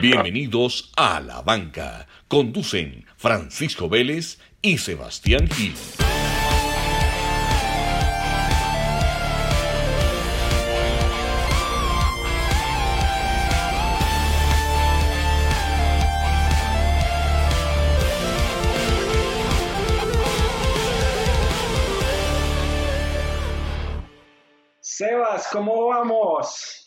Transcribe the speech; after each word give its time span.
Bienvenidos 0.00 0.90
a 0.96 1.20
La 1.20 1.42
Banca. 1.42 2.06
Conducen 2.26 3.04
Francisco 3.18 3.86
Vélez 3.86 4.38
y 4.62 4.78
Sebastián 4.78 5.46
Gil. 5.50 5.74
Sebas, 24.80 25.48
¿cómo 25.52 25.88
vamos? 25.88 26.79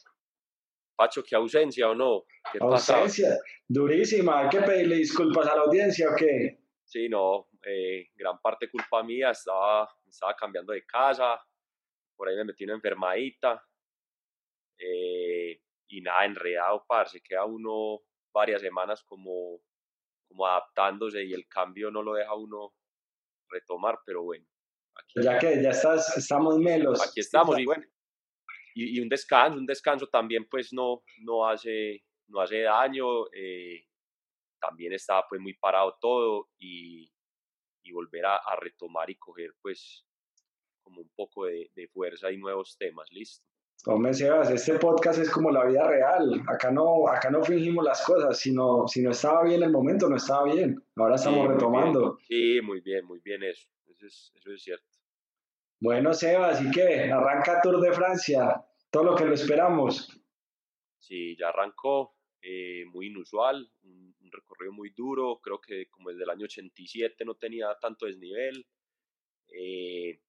Pacho, 0.96 1.24
¿qué 1.24 1.36
ausencia 1.36 1.90
o 1.90 1.96
no? 1.96 2.24
¿Qué 2.52 2.60
pasa? 2.60 2.98
Ausencia, 2.98 3.38
durísima. 3.68 4.42
¿Hay 4.42 4.50
que 4.50 4.62
pedirle 4.62 4.98
disculpas 4.98 5.48
a 5.48 5.56
la 5.56 5.62
audiencia 5.64 6.10
o 6.12 6.16
qué? 6.16 6.60
Sí, 6.86 7.10
no, 7.10 7.48
eh, 7.66 8.10
gran 8.16 8.40
parte 8.40 8.70
culpa 8.70 9.02
mía, 9.04 9.32
estaba, 9.32 9.90
estaba 10.08 10.36
cambiando 10.36 10.74
de 10.74 10.86
casa, 10.86 11.40
por 12.16 12.28
ahí 12.28 12.36
me 12.36 12.46
metí 12.46 12.66
una 12.66 12.76
enfermadita, 12.76 13.64
eh, 14.78 15.60
y 15.88 16.02
nada, 16.02 16.26
enredado, 16.26 16.86
parce, 16.88 17.22
queda 17.22 17.46
uno 17.46 18.02
varias 18.34 18.62
semanas 18.62 19.04
como, 19.04 19.60
como 20.28 20.46
adaptándose 20.46 21.24
y 21.24 21.34
el 21.34 21.48
cambio 21.48 21.90
no 21.90 22.02
lo 22.02 22.14
deja 22.14 22.36
uno 22.36 22.74
retomar, 23.50 24.00
pero 24.06 24.24
bueno. 24.24 24.46
Aquí, 24.96 25.24
ya 25.24 25.40
que 25.40 25.62
ya 25.62 25.70
estás, 25.70 26.18
estamos 26.18 26.60
melos. 26.60 27.02
Aquí 27.08 27.20
estamos 27.20 27.58
y 27.58 27.66
bueno, 27.66 27.84
y, 28.74 28.98
y, 28.98 29.02
un 29.02 29.10
descanso, 29.10 29.58
un 29.58 29.66
descanso 29.66 30.08
también 30.08 30.48
pues 30.50 30.74
no, 30.74 31.04
no, 31.20 31.48
hace, 31.48 32.04
no 32.28 32.42
hace 32.42 32.62
daño, 32.62 33.28
eh, 33.34 33.86
también 34.60 34.94
estaba 34.94 35.26
pues 35.28 35.42
muy 35.42 35.54
parado 35.54 35.98
todo 36.00 36.50
y, 36.58 37.12
y 37.84 37.92
volver 37.92 38.26
a, 38.26 38.38
a, 38.38 38.56
retomar 38.56 39.10
y 39.10 39.16
coger 39.16 39.54
pues 39.62 40.06
como 40.82 41.02
un 41.02 41.10
poco 41.16 41.46
de, 41.46 41.70
de 41.76 41.88
fuerza 41.88 42.32
y 42.32 42.38
nuevos 42.38 42.78
temas, 42.78 43.10
listo. 43.12 43.46
Hombre, 43.86 44.14
Sebas, 44.14 44.50
este 44.50 44.80
podcast 44.80 45.20
es 45.20 45.30
como 45.30 45.52
la 45.52 45.66
vida 45.66 45.86
real. 45.86 46.42
Acá 46.48 46.72
no, 46.72 47.06
acá 47.10 47.30
no 47.30 47.44
fingimos 47.44 47.84
las 47.84 48.06
cosas. 48.06 48.40
Si 48.40 48.54
no, 48.54 48.88
si 48.88 49.02
no 49.02 49.12
estaba 49.12 49.44
bien 49.44 49.62
el 49.62 49.72
momento, 49.72 50.08
no 50.08 50.16
estaba 50.16 50.46
bien. 50.46 50.82
Ahora 50.96 51.16
estamos 51.16 51.42
sí, 51.42 51.54
retomando. 51.54 52.18
Sí, 52.26 52.62
muy 52.64 52.80
bien, 52.80 53.06
muy 53.06 53.20
bien 53.20 53.44
eso. 53.44 53.68
Eso 53.88 54.06
es, 54.06 54.32
eso 54.36 54.52
es 54.54 54.64
cierto. 54.64 54.93
Bueno, 55.84 56.14
Sebas, 56.14 56.62
¿y 56.62 56.72
qué? 56.72 57.12
Arranca 57.12 57.60
Tour 57.62 57.82
de 57.82 57.92
Francia. 57.92 58.66
Todo 58.90 59.04
lo 59.04 59.16
que 59.16 59.26
lo 59.26 59.34
esperamos. 59.34 60.18
Sí, 60.98 61.36
ya 61.38 61.50
arrancó. 61.50 62.16
Eh, 62.42 62.86
muy 62.86 63.08
inusual. 63.08 63.70
Un, 63.82 64.16
recorrido 64.32 64.72
muy 64.72 64.92
duro. 64.92 65.42
Creo 65.44 65.60
que 65.60 65.90
como 65.90 66.10
el 66.10 66.30
año 66.30 66.46
87 66.46 67.26
no 67.26 67.36
tenía 67.36 67.68
tanto 67.82 68.06
desnivel. 68.06 68.66
Eh, 69.50 70.22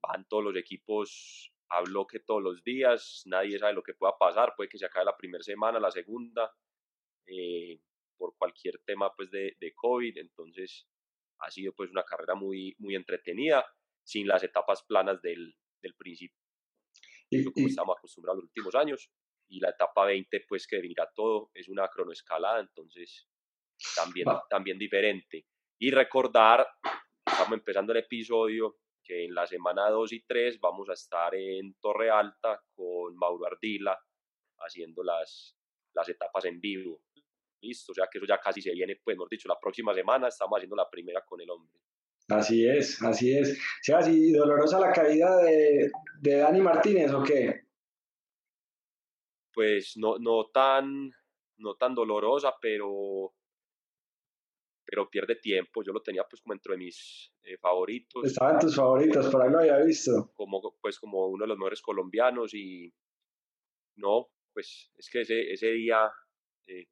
van 0.00 0.28
todos 0.28 0.44
los 0.44 0.56
equipos 0.56 1.52
a 1.70 1.80
bloque 1.80 2.20
todos 2.20 2.40
los 2.40 2.62
días, 2.62 3.24
nadie 3.26 3.58
sabe 3.58 3.72
lo 3.72 3.82
que 3.82 3.94
pueda 3.94 4.16
pasar, 4.16 4.54
puede 4.56 4.70
que 4.70 4.78
se 4.78 4.86
acabe 4.86 5.06
la 5.06 5.16
primera 5.16 5.42
semana, 5.42 5.80
la 5.80 5.90
segunda, 5.90 6.50
eh, 7.26 7.80
por 8.16 8.36
cualquier 8.38 8.78
tema 8.86 9.12
pues 9.14 9.30
de, 9.30 9.56
de, 9.60 9.74
COVID, 9.74 10.16
entonces 10.16 10.88
ha 11.40 11.50
sido 11.50 11.74
pues 11.74 11.90
una 11.90 12.04
carrera 12.04 12.34
muy, 12.34 12.74
muy 12.78 12.94
entretenida, 12.94 13.66
sin 14.08 14.26
las 14.26 14.42
etapas 14.42 14.82
planas 14.84 15.20
del, 15.20 15.54
del 15.82 15.94
principio, 15.94 16.40
y, 17.28 17.44
como 17.44 17.66
estamos 17.66 17.98
acostumbrados 17.98 18.38
los 18.38 18.48
últimos 18.48 18.74
años, 18.74 19.10
y 19.50 19.60
la 19.60 19.68
etapa 19.68 20.06
20 20.06 20.46
pues 20.48 20.66
que 20.66 20.76
definirá 20.76 21.10
todo, 21.14 21.50
es 21.52 21.68
una 21.68 21.88
cronoescalada, 21.88 22.60
entonces 22.60 23.28
también, 23.94 24.26
también 24.48 24.78
diferente. 24.78 25.46
Y 25.78 25.90
recordar, 25.90 26.66
estamos 27.26 27.52
empezando 27.52 27.92
el 27.92 27.98
episodio, 27.98 28.78
que 29.04 29.26
en 29.26 29.34
la 29.34 29.46
semana 29.46 29.90
2 29.90 30.12
y 30.14 30.20
3 30.22 30.58
vamos 30.58 30.88
a 30.88 30.94
estar 30.94 31.34
en 31.34 31.74
Torre 31.74 32.10
Alta 32.10 32.62
con 32.74 33.14
Mauro 33.14 33.46
Ardila 33.46 33.98
haciendo 34.60 35.02
las, 35.02 35.54
las 35.92 36.08
etapas 36.08 36.46
en 36.46 36.58
vivo. 36.60 37.02
Listo, 37.60 37.92
o 37.92 37.94
sea 37.94 38.08
que 38.10 38.18
eso 38.18 38.26
ya 38.26 38.38
casi 38.38 38.62
se 38.62 38.72
viene, 38.72 38.96
pues 38.96 39.16
hemos 39.16 39.28
dicho, 39.28 39.48
la 39.48 39.60
próxima 39.60 39.92
semana 39.92 40.28
estamos 40.28 40.56
haciendo 40.56 40.76
la 40.76 40.88
primera 40.88 41.22
con 41.26 41.40
el 41.42 41.50
hombre. 41.50 41.78
Así 42.28 42.66
es, 42.66 43.02
así 43.02 43.36
es. 43.36 43.58
¿Sí, 43.82 43.92
así 43.92 44.32
dolorosa 44.32 44.78
la 44.78 44.92
caída 44.92 45.38
de, 45.38 45.90
de 46.20 46.36
Dani 46.36 46.60
Martínez 46.60 47.12
o 47.12 47.22
qué? 47.22 47.62
Pues 49.52 49.96
no, 49.96 50.18
no, 50.18 50.46
tan, 50.52 51.10
no 51.56 51.74
tan 51.74 51.94
dolorosa, 51.94 52.54
pero 52.60 53.34
pero 54.84 55.10
pierde 55.10 55.36
tiempo. 55.36 55.82
Yo 55.82 55.92
lo 55.92 56.00
tenía 56.00 56.24
pues 56.24 56.40
como 56.40 56.54
dentro 56.54 56.72
de 56.72 56.78
mis 56.78 57.30
eh, 57.42 57.58
favoritos. 57.58 58.24
Estaba 58.24 58.52
en 58.52 58.58
tus 58.58 58.74
favoritos, 58.74 59.28
por 59.28 59.42
ahí 59.42 59.50
lo 59.50 59.58
había 59.58 59.78
visto. 59.78 60.32
Como 60.34 60.76
pues 60.80 60.98
como 60.98 61.26
uno 61.28 61.44
de 61.44 61.48
los 61.48 61.58
mejores 61.58 61.82
colombianos 61.82 62.54
y 62.54 62.92
no, 63.96 64.28
pues 64.54 64.90
es 64.96 65.10
que 65.10 65.22
ese, 65.22 65.52
ese 65.52 65.72
día 65.72 66.10
eh, 66.66 66.88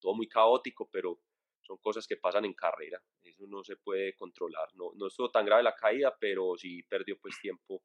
todo 0.00 0.14
muy 0.14 0.28
caótico, 0.28 0.88
pero 0.90 1.20
son 1.70 1.78
cosas 1.78 2.04
que 2.08 2.16
pasan 2.16 2.44
en 2.44 2.54
carrera. 2.54 3.00
Eso 3.22 3.44
no 3.46 3.62
se 3.62 3.76
puede 3.76 4.16
controlar. 4.16 4.68
No, 4.74 4.90
no 4.96 5.06
estuvo 5.06 5.30
tan 5.30 5.46
grave 5.46 5.62
la 5.62 5.74
caída, 5.76 6.12
pero 6.18 6.56
sí 6.56 6.82
perdió 6.82 7.16
pues 7.20 7.38
tiempo 7.40 7.80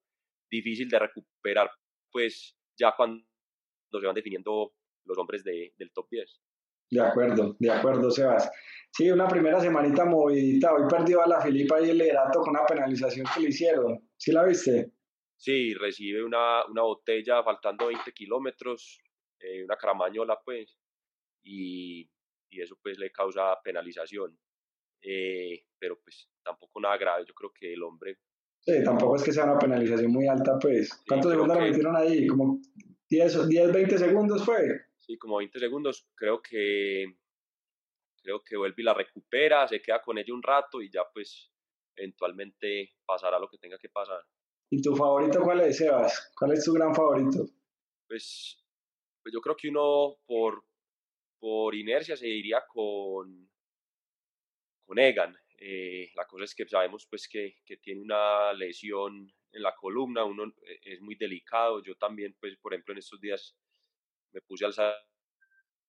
difícil 0.50 0.90
de 0.90 0.98
recuperar, 0.98 1.70
pues 2.12 2.58
ya 2.76 2.94
cuando 2.98 3.24
se 3.92 4.06
van 4.08 4.16
definiendo 4.16 4.74
los 5.06 5.18
hombres 5.20 5.44
de, 5.44 5.74
del 5.78 5.92
top 5.92 6.08
10. 6.10 6.42
De 6.90 7.02
acuerdo, 7.02 7.56
de 7.60 7.72
acuerdo, 7.72 8.10
Sebas. 8.10 8.50
Sí, 8.92 9.12
una 9.12 9.28
primera 9.28 9.60
semanita 9.60 10.04
movidita. 10.06 10.74
Hoy 10.74 10.88
perdió 10.90 11.22
a 11.22 11.28
la 11.28 11.42
Filipa 11.42 11.80
y 11.82 11.90
el 11.92 11.98
liderato 12.00 12.40
con 12.40 12.52
una 12.52 12.66
penalización 12.66 13.28
que 13.34 13.42
le 13.42 13.50
hicieron. 13.50 14.10
¿Sí 14.18 14.32
la 14.32 14.46
viste? 14.46 14.94
Sí, 15.38 15.76
recibe 15.76 16.24
una, 16.24 16.66
una 16.66 16.82
botella 16.82 17.44
faltando 17.44 17.88
20 17.88 18.12
kilómetros, 18.14 19.00
eh, 19.40 19.64
una 19.64 19.76
caramañola, 19.76 20.40
pues, 20.44 20.76
y, 21.44 22.10
y, 22.56 22.62
eso 22.62 22.78
pues 22.82 22.98
le 22.98 23.12
causa 23.12 23.60
penalización. 23.64 24.38
Eh, 25.02 25.66
pero 25.78 26.00
pues 26.02 26.30
tampoco 26.44 26.80
nada 26.80 26.98
grave. 26.98 27.26
Yo 27.28 27.34
creo 27.34 27.52
que 27.54 27.74
el 27.74 27.84
hombre. 27.84 28.20
Sí, 28.62 28.84
tampoco 28.84 29.16
es 29.16 29.24
que 29.24 29.32
sea 29.32 29.44
una 29.44 29.60
penalización 29.60 30.12
muy 30.12 30.28
alta, 30.28 30.58
pues. 30.60 31.04
¿Cuántos 31.08 31.32
sí, 31.32 31.36
segundos 31.36 31.58
que... 31.58 31.64
la 31.64 31.70
metieron 31.70 31.96
ahí? 31.96 32.28
¿Como 32.28 32.60
10, 33.10 33.48
10, 33.48 33.72
20 33.72 33.98
segundos 33.98 34.44
fue? 34.44 34.86
sí, 35.06 35.18
como 35.18 35.38
20 35.38 35.60
segundos, 35.60 36.08
creo 36.16 36.42
que 36.42 37.06
creo 38.22 38.42
que 38.44 38.58
vuelve 38.58 38.82
y 38.82 38.84
la 38.84 38.94
recupera, 38.94 39.68
se 39.68 39.82
queda 39.82 40.02
con 40.02 40.18
ella 40.18 40.34
un 40.34 40.42
rato 40.42 40.82
y 40.82 40.90
ya 40.90 41.04
pues 41.14 41.52
eventualmente 41.96 42.94
pasará 43.06 43.40
lo 43.40 43.48
que 43.48 43.60
tenga 43.60 43.78
que 43.78 43.90
pasar. 43.90 44.22
¿Y 44.72 44.82
tu 44.82 44.96
favorito 44.96 45.42
cuál 45.42 45.62
es, 45.62 45.78
Sebas? 45.78 46.32
¿Cuál 46.36 46.54
es 46.54 46.66
tu 46.66 46.74
gran 46.74 46.94
favorito? 46.94 47.46
Pues, 48.08 48.58
pues 49.22 49.32
yo 49.32 49.40
creo 49.42 49.56
que 49.56 49.70
uno 49.70 50.18
por, 50.26 50.66
por 51.46 51.76
inercia 51.76 52.18
se 52.18 52.28
iría 52.28 52.66
con, 52.68 53.48
con 54.84 54.98
Egan. 54.98 55.38
Eh, 55.60 56.10
la 56.16 56.26
cosa 56.26 56.46
es 56.46 56.56
que 56.56 56.68
sabemos 56.68 57.06
pues 57.08 57.28
que, 57.28 57.58
que 57.64 57.78
tiene 57.78 58.02
una 58.02 58.52
lesión 58.52 59.32
en 59.52 59.62
la 59.62 59.76
columna, 59.76 60.24
uno 60.24 60.52
eh, 60.66 60.80
es 60.82 61.02
muy 61.02 61.14
delicado. 61.14 61.84
Yo 61.84 61.96
también, 61.98 62.36
pues, 62.40 62.58
por 62.58 62.74
ejemplo, 62.74 62.94
en 62.94 62.98
estos 62.98 63.22
días 63.22 63.56
me 64.32 64.42
puse 64.42 64.66
a 64.66 64.70
alzar 64.70 64.96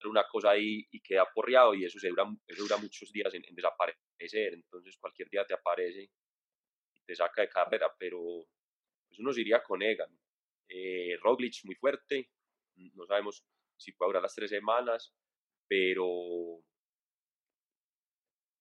una 0.05 0.29
cosa 0.29 0.51
ahí 0.51 0.87
y 0.91 1.01
queda 1.01 1.27
porreado 1.35 1.75
y 1.75 1.87
eso, 1.87 1.99
se 1.99 2.11
dura, 2.11 2.27
eso 2.47 2.63
dura 2.63 2.77
muchos 2.77 3.11
días 3.11 3.33
en, 3.33 3.43
en, 3.47 3.55
desaparecer, 3.55 4.53
entonces 4.53 4.99
cualquier 4.99 5.31
día 5.31 5.47
te 5.47 5.55
aparece 5.55 6.03
y 6.03 7.01
te 7.07 7.17
saca 7.17 7.41
de 7.41 7.49
carrera, 7.49 7.91
pero 7.99 8.47
pues 9.09 9.19
uno 9.21 9.33
se 9.33 9.41
iría 9.41 9.63
con 9.63 9.81
Egan. 9.81 10.15
Eh, 10.69 11.17
Roglic 11.23 11.65
muy 11.65 11.77
fuerte, 11.77 12.29
no 12.93 13.07
sabemos 13.07 13.43
si 13.79 13.93
puede 13.93 14.11
durar 14.11 14.23
las 14.23 14.35
tres 14.35 14.51
semanas, 14.51 15.15
pero 15.69 16.63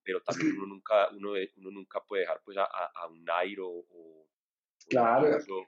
pero 0.04 0.22
también 0.22 0.56
uno 0.58 0.68
nunca, 0.68 1.10
uno, 1.10 1.32
uno 1.58 1.72
nunca 1.72 2.00
puede 2.08 2.22
dejar 2.22 2.40
pues 2.46 2.58
a, 2.58 2.64
a, 2.64 3.08
un 3.08 3.24
Nairo 3.26 3.68
o, 3.68 4.28
claro. 4.88 5.28
incluso, 5.28 5.68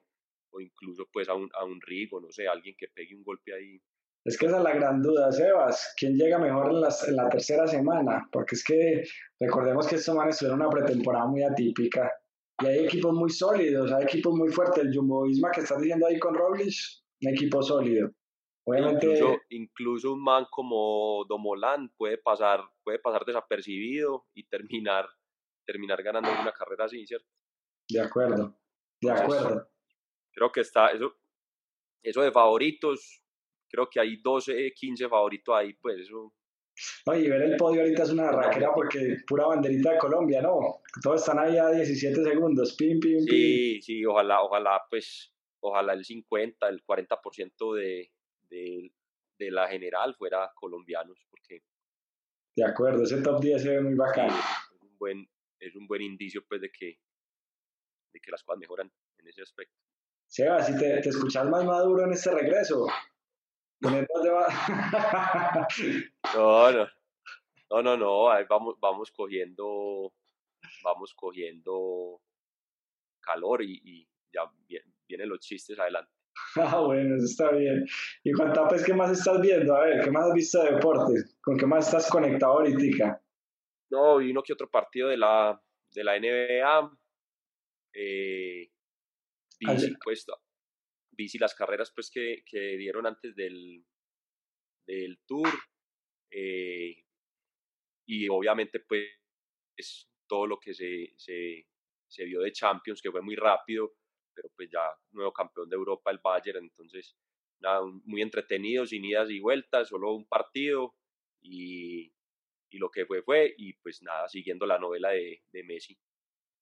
o 0.51 0.61
incluso 0.61 1.09
pues 1.11 1.27
a 1.27 1.33
un, 1.33 1.49
a 1.53 1.65
un 1.65 1.81
Rigo, 1.81 2.21
no 2.21 2.31
sé, 2.31 2.47
alguien 2.47 2.75
que 2.77 2.87
pegue 2.87 3.15
un 3.15 3.23
golpe 3.23 3.51
ahí 3.53 3.81
es 4.27 4.37
que 4.37 4.45
esa 4.45 4.57
es 4.57 4.63
la 4.63 4.75
gran 4.75 5.01
duda, 5.01 5.31
Sebas. 5.31 5.93
¿Quién 5.97 6.17
llega 6.17 6.37
mejor 6.37 6.71
en, 6.71 6.81
las, 6.81 7.07
en 7.07 7.15
la 7.15 7.29
tercera 7.29 7.65
semana? 7.65 8.27
Porque 8.29 8.55
es 8.55 8.63
que 8.65 9.03
recordemos 9.39 9.87
que 9.87 9.95
estos 9.95 10.13
manes 10.13 10.37
tuvieron 10.37 10.59
una 10.59 10.69
pretemporada 10.69 11.27
muy 11.27 11.43
atípica. 11.43 12.11
Y 12.61 12.65
hay 12.65 12.79
equipos 12.85 13.13
muy 13.13 13.29
sólidos, 13.29 13.89
hay 13.93 14.03
equipos 14.03 14.35
muy 14.35 14.49
fuertes. 14.49 14.83
El 14.83 14.93
Jumbo 14.93 15.23
Visma 15.23 15.49
que 15.51 15.61
estás 15.61 15.79
diciendo 15.79 16.07
ahí 16.07 16.19
con 16.19 16.35
Roglic, 16.35 16.75
un 17.21 17.29
equipo 17.29 17.63
sólido. 17.63 18.11
Obviamente... 18.67 19.05
Incluso, 19.05 19.41
incluso, 19.49 20.13
un 20.13 20.23
man 20.23 20.45
como 20.51 21.23
Domolán 21.29 21.89
puede 21.95 22.17
pasar, 22.17 22.61
puede 22.83 22.99
pasar 22.99 23.23
desapercibido 23.23 24.25
y 24.33 24.45
terminar, 24.45 25.07
terminar 25.65 26.03
ganando 26.03 26.29
una 26.29 26.51
carrera 26.51 26.85
así, 26.85 27.07
¿cierto? 27.07 27.27
De 27.89 28.01
acuerdo, 28.01 28.59
de 29.01 29.11
acuerdo. 29.11 29.47
Entonces, 29.47 29.67
creo 30.33 30.51
que 30.51 30.59
está, 30.59 30.89
eso, 30.89 31.15
eso 32.03 32.21
de 32.21 32.31
favoritos, 32.31 33.23
creo 33.69 33.89
que 33.89 34.01
hay 34.01 34.17
12, 34.21 34.73
15 34.73 35.07
favoritos 35.07 35.55
ahí, 35.55 35.73
pues 35.75 36.01
eso. 36.01 36.33
No, 37.05 37.15
y 37.15 37.29
ver 37.29 37.43
el 37.43 37.55
podio 37.55 37.81
ahorita 37.81 38.03
es 38.03 38.09
una 38.09 38.31
raquera 38.31 38.73
porque 38.73 39.15
pura 39.25 39.47
banderita 39.47 39.93
de 39.93 39.97
Colombia, 39.97 40.41
¿no? 40.41 40.81
Todos 41.01 41.21
están 41.21 41.39
ahí 41.39 41.57
a 41.57 41.69
17 41.69 42.21
segundos, 42.21 42.75
pim, 42.75 42.99
pim, 42.99 43.19
pim. 43.19 43.27
Sí, 43.27 43.81
sí, 43.81 44.05
ojalá, 44.05 44.43
ojalá, 44.43 44.83
pues, 44.89 45.33
ojalá 45.61 45.93
el 45.93 46.03
50, 46.03 46.67
el 46.67 46.83
40% 46.83 47.73
de, 47.73 48.11
de, 48.49 48.91
de 49.37 49.51
la 49.51 49.67
general 49.67 50.15
fuera 50.15 50.51
colombianos, 50.55 51.19
porque... 51.29 51.63
De 52.55 52.65
acuerdo, 52.65 53.03
ese 53.03 53.21
top 53.21 53.39
10 53.41 53.61
se 53.61 53.69
ve 53.69 53.81
muy 53.81 53.95
bacán. 53.95 54.29
es, 54.29 54.81
un 54.81 54.97
buen, 54.97 55.29
es 55.59 55.75
un 55.75 55.87
buen 55.87 56.01
indicio, 56.01 56.43
pues, 56.47 56.61
de 56.61 56.71
que, 56.71 56.99
de 58.13 58.19
que 58.19 58.31
las 58.31 58.43
cosas 58.43 58.59
mejoran 58.59 58.91
en 59.19 59.27
ese 59.27 59.43
aspecto. 59.43 59.75
Seba, 60.27 60.61
si 60.61 60.77
te, 60.77 61.01
te 61.01 61.09
escuchas 61.09 61.47
más 61.47 61.63
maduro 61.63 62.03
en 62.03 62.13
este 62.13 62.31
regreso, 62.31 62.87
no, 63.79 63.91
no, 63.91 64.07
no, 67.69 67.81
no, 67.83 67.97
no, 67.97 68.31
ahí 68.31 68.45
vamos, 68.49 68.75
vamos 68.79 69.11
cogiendo, 69.11 70.11
vamos 70.83 71.13
cogiendo 71.13 72.21
calor 73.19 73.61
y, 73.61 73.79
y 73.83 74.09
ya 74.33 74.51
vienen 75.07 75.29
los 75.29 75.39
chistes 75.39 75.77
adelante. 75.77 76.16
Ah, 76.55 76.79
bueno, 76.79 77.15
eso 77.15 77.25
está 77.25 77.51
bien. 77.51 77.85
Y 78.23 78.31
Juan 78.31 78.53
Tapes, 78.53 78.83
¿qué 78.83 78.93
más 78.93 79.11
estás 79.11 79.39
viendo? 79.41 79.75
A 79.75 79.85
ver, 79.85 80.03
¿qué 80.03 80.11
más 80.11 80.27
has 80.27 80.33
visto 80.33 80.63
de 80.63 80.71
deportes? 80.73 81.37
¿Con 81.41 81.57
qué 81.57 81.65
más 81.65 81.85
estás 81.85 82.09
conectado 82.09 82.53
ahorita? 82.53 83.21
No, 83.91 84.17
vi 84.17 84.31
uno 84.31 84.43
que 84.43 84.53
otro 84.53 84.69
partido 84.69 85.09
de 85.09 85.17
la, 85.17 85.61
de 85.91 86.03
la 86.03 86.19
NBA. 86.19 86.97
Eh, 87.93 88.71
vi, 89.59 89.95
pues, 90.03 90.25
vi 91.11 91.27
las 91.39 91.55
carreras 91.55 91.91
pues, 91.93 92.09
que, 92.09 92.43
que 92.45 92.77
dieron 92.77 93.05
antes 93.05 93.35
del, 93.35 93.85
del 94.87 95.19
tour. 95.25 95.49
Eh, 96.31 97.03
y 98.07 98.27
obviamente, 98.29 98.79
pues, 98.79 100.09
todo 100.27 100.47
lo 100.47 100.59
que 100.59 100.73
se, 100.73 101.13
se, 101.17 101.67
se 102.07 102.25
vio 102.25 102.41
de 102.41 102.51
Champions, 102.51 103.01
que 103.01 103.11
fue 103.11 103.21
muy 103.21 103.35
rápido 103.35 103.93
pero 104.37 104.49
pues 104.55 104.69
ya 104.71 104.79
nuevo 105.13 105.33
campeón 105.33 105.67
de 105.67 105.75
Europa 105.75 106.11
el 106.11 106.19
Bayern, 106.23 106.63
entonces 106.63 107.17
nada, 107.59 107.81
muy 108.05 108.21
entretenido, 108.21 108.85
sin 108.85 109.03
idas 109.03 109.31
y 109.31 109.39
vueltas, 109.39 109.89
solo 109.89 110.13
un 110.13 110.27
partido 110.27 110.93
y, 111.41 112.13
y 112.69 112.77
lo 112.77 112.91
que 112.91 113.07
fue 113.07 113.23
fue 113.23 113.55
y 113.57 113.73
pues 113.73 114.03
nada, 114.03 114.29
siguiendo 114.29 114.67
la 114.67 114.77
novela 114.77 115.09
de, 115.09 115.41
de 115.51 115.63
Messi. 115.63 115.97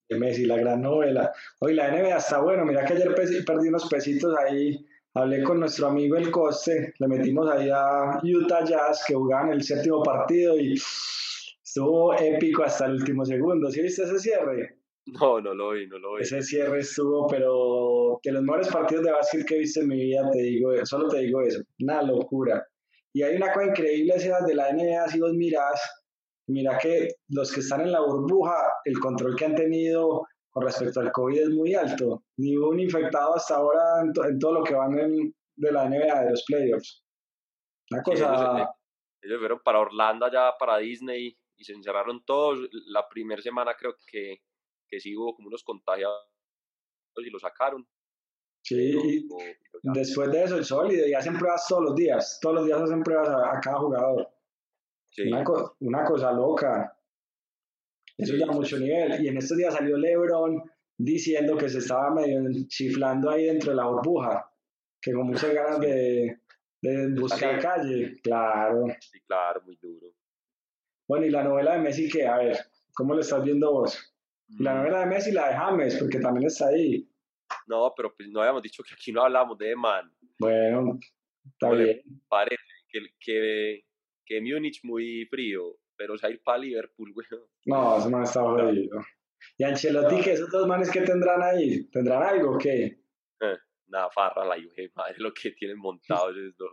De 0.07 0.17
Messi, 0.17 0.45
la 0.45 0.57
gran 0.57 0.81
novela. 0.81 1.33
Hoy 1.59 1.73
la 1.73 1.91
NBA 1.91 2.17
está 2.17 2.39
bueno, 2.39 2.63
mira 2.63 2.85
que 2.85 2.93
ayer 2.93 3.13
perdí 3.45 3.67
unos 3.67 3.89
pesitos 3.89 4.33
ahí, 4.37 4.85
hablé 5.13 5.43
con 5.43 5.59
nuestro 5.59 5.87
amigo 5.87 6.15
El 6.15 6.31
Coste, 6.31 6.93
le 6.97 7.07
metimos 7.07 7.51
ahí 7.51 7.69
a 7.73 8.21
Utah 8.23 8.63
Jazz 8.63 9.03
que 9.05 9.15
jugaban 9.15 9.51
el 9.51 9.63
séptimo 9.63 10.01
partido 10.01 10.57
y 10.57 10.75
estuvo 11.61 12.13
épico 12.13 12.63
hasta 12.63 12.85
el 12.85 12.93
último 12.93 13.25
segundo, 13.25 13.69
¿sí 13.69 13.81
viste 13.81 14.03
ese 14.03 14.19
cierre? 14.19 14.74
No, 15.07 15.39
no 15.39 15.53
lo 15.53 15.71
vi, 15.71 15.87
no 15.87 15.99
lo 15.99 16.15
vi. 16.15 16.23
Ese 16.23 16.41
cierre 16.41 16.79
estuvo, 16.79 17.27
pero 17.27 18.19
de 18.23 18.31
los 18.31 18.41
mejores 18.41 18.69
partidos 18.69 19.05
de 19.05 19.11
básquet 19.11 19.45
que 19.45 19.55
he 19.55 19.59
visto 19.59 19.81
en 19.81 19.87
mi 19.87 19.97
vida, 19.97 20.29
te 20.31 20.39
digo, 20.39 20.71
solo 20.85 21.07
te 21.09 21.19
digo 21.19 21.41
eso, 21.41 21.61
una 21.79 22.01
locura. 22.01 22.65
Y 23.13 23.21
hay 23.21 23.35
una 23.35 23.53
cosa 23.53 23.67
increíble 23.67 24.15
de 24.15 24.55
la 24.55 24.73
NBA, 24.73 25.07
si 25.07 25.19
vos 25.19 25.33
miras, 25.33 25.79
mira 26.47 26.77
que 26.77 27.07
los 27.29 27.51
que 27.51 27.61
están 27.61 27.81
en 27.81 27.91
la 27.91 28.01
burbuja, 28.01 28.55
el 28.83 28.99
control 28.99 29.35
que 29.35 29.45
han 29.45 29.55
tenido 29.55 30.23
con 30.49 30.63
respecto 30.63 30.99
al 31.01 31.11
COVID 31.11 31.39
es 31.39 31.49
muy 31.49 31.75
alto. 31.75 32.23
Ni 32.37 32.57
un 32.57 32.79
infectado 32.79 33.35
hasta 33.35 33.55
ahora 33.55 34.01
en, 34.01 34.39
todo 34.39 34.53
lo 34.53 34.63
que 34.63 34.73
van 34.73 34.95
de 34.95 35.71
la 35.71 35.87
NBA, 35.87 36.23
de 36.23 36.31
los 36.31 36.43
playoffs. 36.45 37.03
Una 37.91 38.01
cosa... 38.01 38.69
ellos, 39.21 39.39
fueron 39.39 39.59
para 39.63 39.79
Orlando, 39.79 40.25
allá 40.25 40.53
para 40.57 40.77
Disney, 40.77 41.37
y 41.57 41.63
se 41.63 41.73
encerraron 41.73 42.23
todos. 42.25 42.67
La 42.87 43.07
primera 43.07 43.41
semana 43.41 43.75
creo 43.77 43.95
que 44.07 44.39
que 44.87 44.99
sí 44.99 45.15
hubo 45.15 45.35
como 45.35 45.47
unos 45.47 45.63
contagiados 45.63 46.25
y 47.17 47.29
lo 47.29 47.39
sacaron. 47.39 47.87
Sí, 48.63 49.27
después 49.83 50.31
de 50.31 50.43
eso 50.43 50.57
el 50.57 50.65
sólido 50.65 51.07
y 51.07 51.13
hacen 51.13 51.37
pruebas 51.37 51.67
todos 51.67 51.83
los 51.83 51.95
días, 51.95 52.39
todos 52.41 52.55
los 52.55 52.65
días 52.65 52.81
hacen 52.81 53.03
pruebas 53.03 53.29
a, 53.29 53.59
cada 53.59 53.77
jugador. 53.77 54.27
Una, 55.27 55.43
una, 55.79 56.03
cosa 56.03 56.31
loca. 56.31 56.97
Eso 58.17 58.35
ya 58.35 58.47
mucho 58.47 58.77
nivel. 58.79 59.23
Y 59.23 59.27
en 59.27 59.37
estos 59.37 59.57
días 59.57 59.73
salió 59.73 59.97
Lebron 59.97 60.63
diciendo 60.97 61.55
que 61.57 61.69
se 61.69 61.77
estaba 61.77 62.09
medio 62.13 62.41
chiflando 62.67 63.29
ahí 63.29 63.45
dentro 63.45 63.71
de 63.71 63.77
la 63.77 63.85
burbuja, 63.85 64.51
que 64.99 65.13
con 65.13 65.27
muchas 65.27 65.53
ganas 65.53 65.79
de, 65.79 66.39
de 66.81 67.19
buscar 67.19 67.61
calle. 67.61 68.19
Claro. 68.23 68.87
Sí, 68.99 69.21
claro, 69.21 69.61
muy 69.63 69.77
duro. 69.81 70.07
Bueno, 71.07 71.25
y 71.27 71.29
la 71.29 71.43
novela 71.43 71.73
de 71.73 71.79
Messi, 71.79 72.09
que, 72.09 72.25
a 72.25 72.37
ver, 72.37 72.57
¿cómo 72.95 73.13
lo 73.13 73.21
estás 73.21 73.43
viendo 73.43 73.71
vos? 73.71 74.14
La 74.59 74.73
mm. 74.73 74.77
novela 74.77 74.99
de 75.01 75.05
Messi 75.07 75.29
y 75.29 75.33
la 75.33 75.49
de 75.49 75.55
James, 75.55 75.97
porque 75.97 76.19
también 76.19 76.47
está 76.47 76.67
ahí. 76.67 77.07
No, 77.67 77.93
pero 77.95 78.13
pues 78.15 78.29
no 78.29 78.41
habíamos 78.41 78.61
dicho 78.61 78.83
que 78.83 78.93
aquí 78.93 79.11
no 79.11 79.23
hablamos 79.23 79.57
de 79.57 79.75
Man. 79.75 80.11
Bueno, 80.39 80.99
está 81.45 81.71
bien. 81.71 82.01
Parece 82.27 82.63
que, 82.89 82.99
que, 83.19 83.85
que 84.25 84.41
Múnich 84.41 84.81
muy 84.83 85.25
frío, 85.25 85.77
pero 85.95 86.17
se 86.17 86.29
ir 86.29 86.41
para 86.43 86.59
Liverpool, 86.59 87.13
güey. 87.13 87.27
No, 87.65 87.97
eso 87.97 88.09
no 88.09 88.23
está 88.23 88.41
jodido. 88.41 88.99
¿Y 89.57 89.63
Ancelotti, 89.63 90.21
qué 90.21 90.33
esos 90.33 90.49
dos 90.49 90.67
manes 90.67 90.89
que 90.89 91.01
tendrán 91.01 91.41
ahí? 91.41 91.87
¿Tendrán 91.89 92.23
algo 92.23 92.55
o 92.55 92.57
qué? 92.57 92.99
Eh, 93.41 93.57
nada, 93.87 94.09
farra 94.09 94.45
la 94.45 94.55
Juve, 94.55 94.91
madre, 94.95 95.15
lo 95.19 95.33
que 95.33 95.51
tienen 95.51 95.77
montados 95.77 96.35
esos 96.35 96.57
dos. 96.57 96.71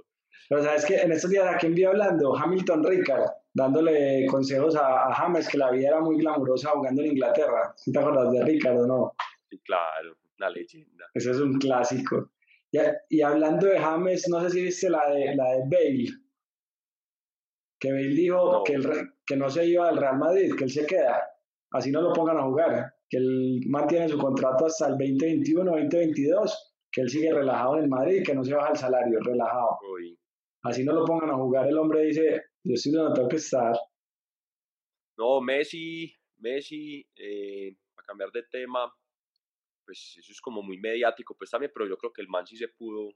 Pero 0.49 0.63
sabes 0.63 0.85
que 0.85 0.97
en 0.97 1.13
estos 1.13 1.31
días 1.31 1.47
aquí 1.47 1.67
envió 1.67 1.91
hablando 1.91 2.37
Hamilton 2.37 2.85
Ricard, 2.85 3.31
dándole 3.55 4.27
consejos 4.27 4.77
a, 4.77 5.09
a, 5.09 5.15
James 5.15 5.49
que 5.49 5.59
la 5.59 5.71
vida 5.71 5.89
era 5.89 6.01
muy 6.01 6.17
glamurosa 6.19 6.71
jugando 6.71 7.03
en 7.03 7.13
Inglaterra. 7.13 7.73
¿Sí 7.77 7.93
te 7.93 7.99
acuerdas 7.99 8.33
de 8.33 8.45
Ricard 8.45 8.81
o 8.81 8.87
no? 8.87 9.13
Sí, 9.49 9.59
claro, 9.61 10.17
una 10.39 10.51
leyenda. 10.51 11.07
Ese 11.15 11.31
es 11.31 11.39
un 11.39 11.59
clásico. 11.59 12.31
Y, 12.71 12.79
y, 13.11 13.23
hablando 13.23 13.67
de 13.67 13.79
James, 13.79 14.29
no 14.29 14.41
sé 14.41 14.51
si 14.51 14.63
viste 14.63 14.91
la 14.91 15.11
de, 15.11 15.35
la 15.35 15.53
de 15.53 15.59
Bale. 15.65 16.09
Que 17.79 17.93
Bale 17.93 18.09
dijo 18.09 18.63
que, 18.65 18.75
el, 18.75 19.13
que 19.27 19.37
no 19.37 19.51
se 19.51 19.67
iba 19.67 19.89
al 19.89 19.99
Real 19.99 20.19
Madrid, 20.19 20.55
que 20.57 20.65
él 20.65 20.71
se 20.71 20.87
queda. 20.87 21.23
Así 21.73 21.91
no 21.91 22.01
lo 22.01 22.13
pongan 22.13 22.39
a 22.39 22.45
jugar. 22.45 22.95
Que 23.09 23.19
él 23.19 23.61
mantiene 23.69 24.09
su 24.09 24.19
contrato 24.19 24.67
hasta 24.67 24.87
el 24.87 24.93
2021, 24.93 25.71
2022. 25.71 26.75
Que 26.91 27.03
él 27.03 27.11
sigue 27.11 27.33
relajado 27.33 27.77
en 27.77 27.85
el 27.85 27.91
Madrid, 27.91 28.23
que 28.25 28.35
no 28.35 28.45
se 28.45 28.55
baja 28.55 28.71
el 28.71 28.77
salario, 28.77 29.19
relajado. 29.21 29.79
Uy 29.95 30.19
así 30.63 30.85
no 30.85 30.93
lo 30.93 31.05
pongan 31.05 31.31
a 31.31 31.37
jugar, 31.37 31.69
el 31.69 31.79
hombre 31.79 32.05
dice, 32.07 32.43
yo 32.65 32.77
sí 32.77 32.91
no 32.93 33.13
tengo 33.13 33.29
que 33.29 33.37
estar. 33.37 33.77
No, 35.17 35.41
Messi, 35.41 36.15
Messi, 36.39 37.07
eh, 37.17 37.77
a 37.97 38.03
cambiar 38.03 38.31
de 38.31 38.45
tema, 38.45 38.93
pues 39.85 40.17
eso 40.19 40.33
es 40.33 40.41
como 40.41 40.63
muy 40.63 40.79
mediático, 40.79 41.37
pues 41.37 41.51
también, 41.51 41.73
pero 41.75 41.89
yo 41.89 41.97
creo 41.97 42.13
que 42.13 42.23
el 42.23 42.29
man 42.29 42.47
sí 42.47 42.57
se 42.57 42.69
pudo 42.69 43.11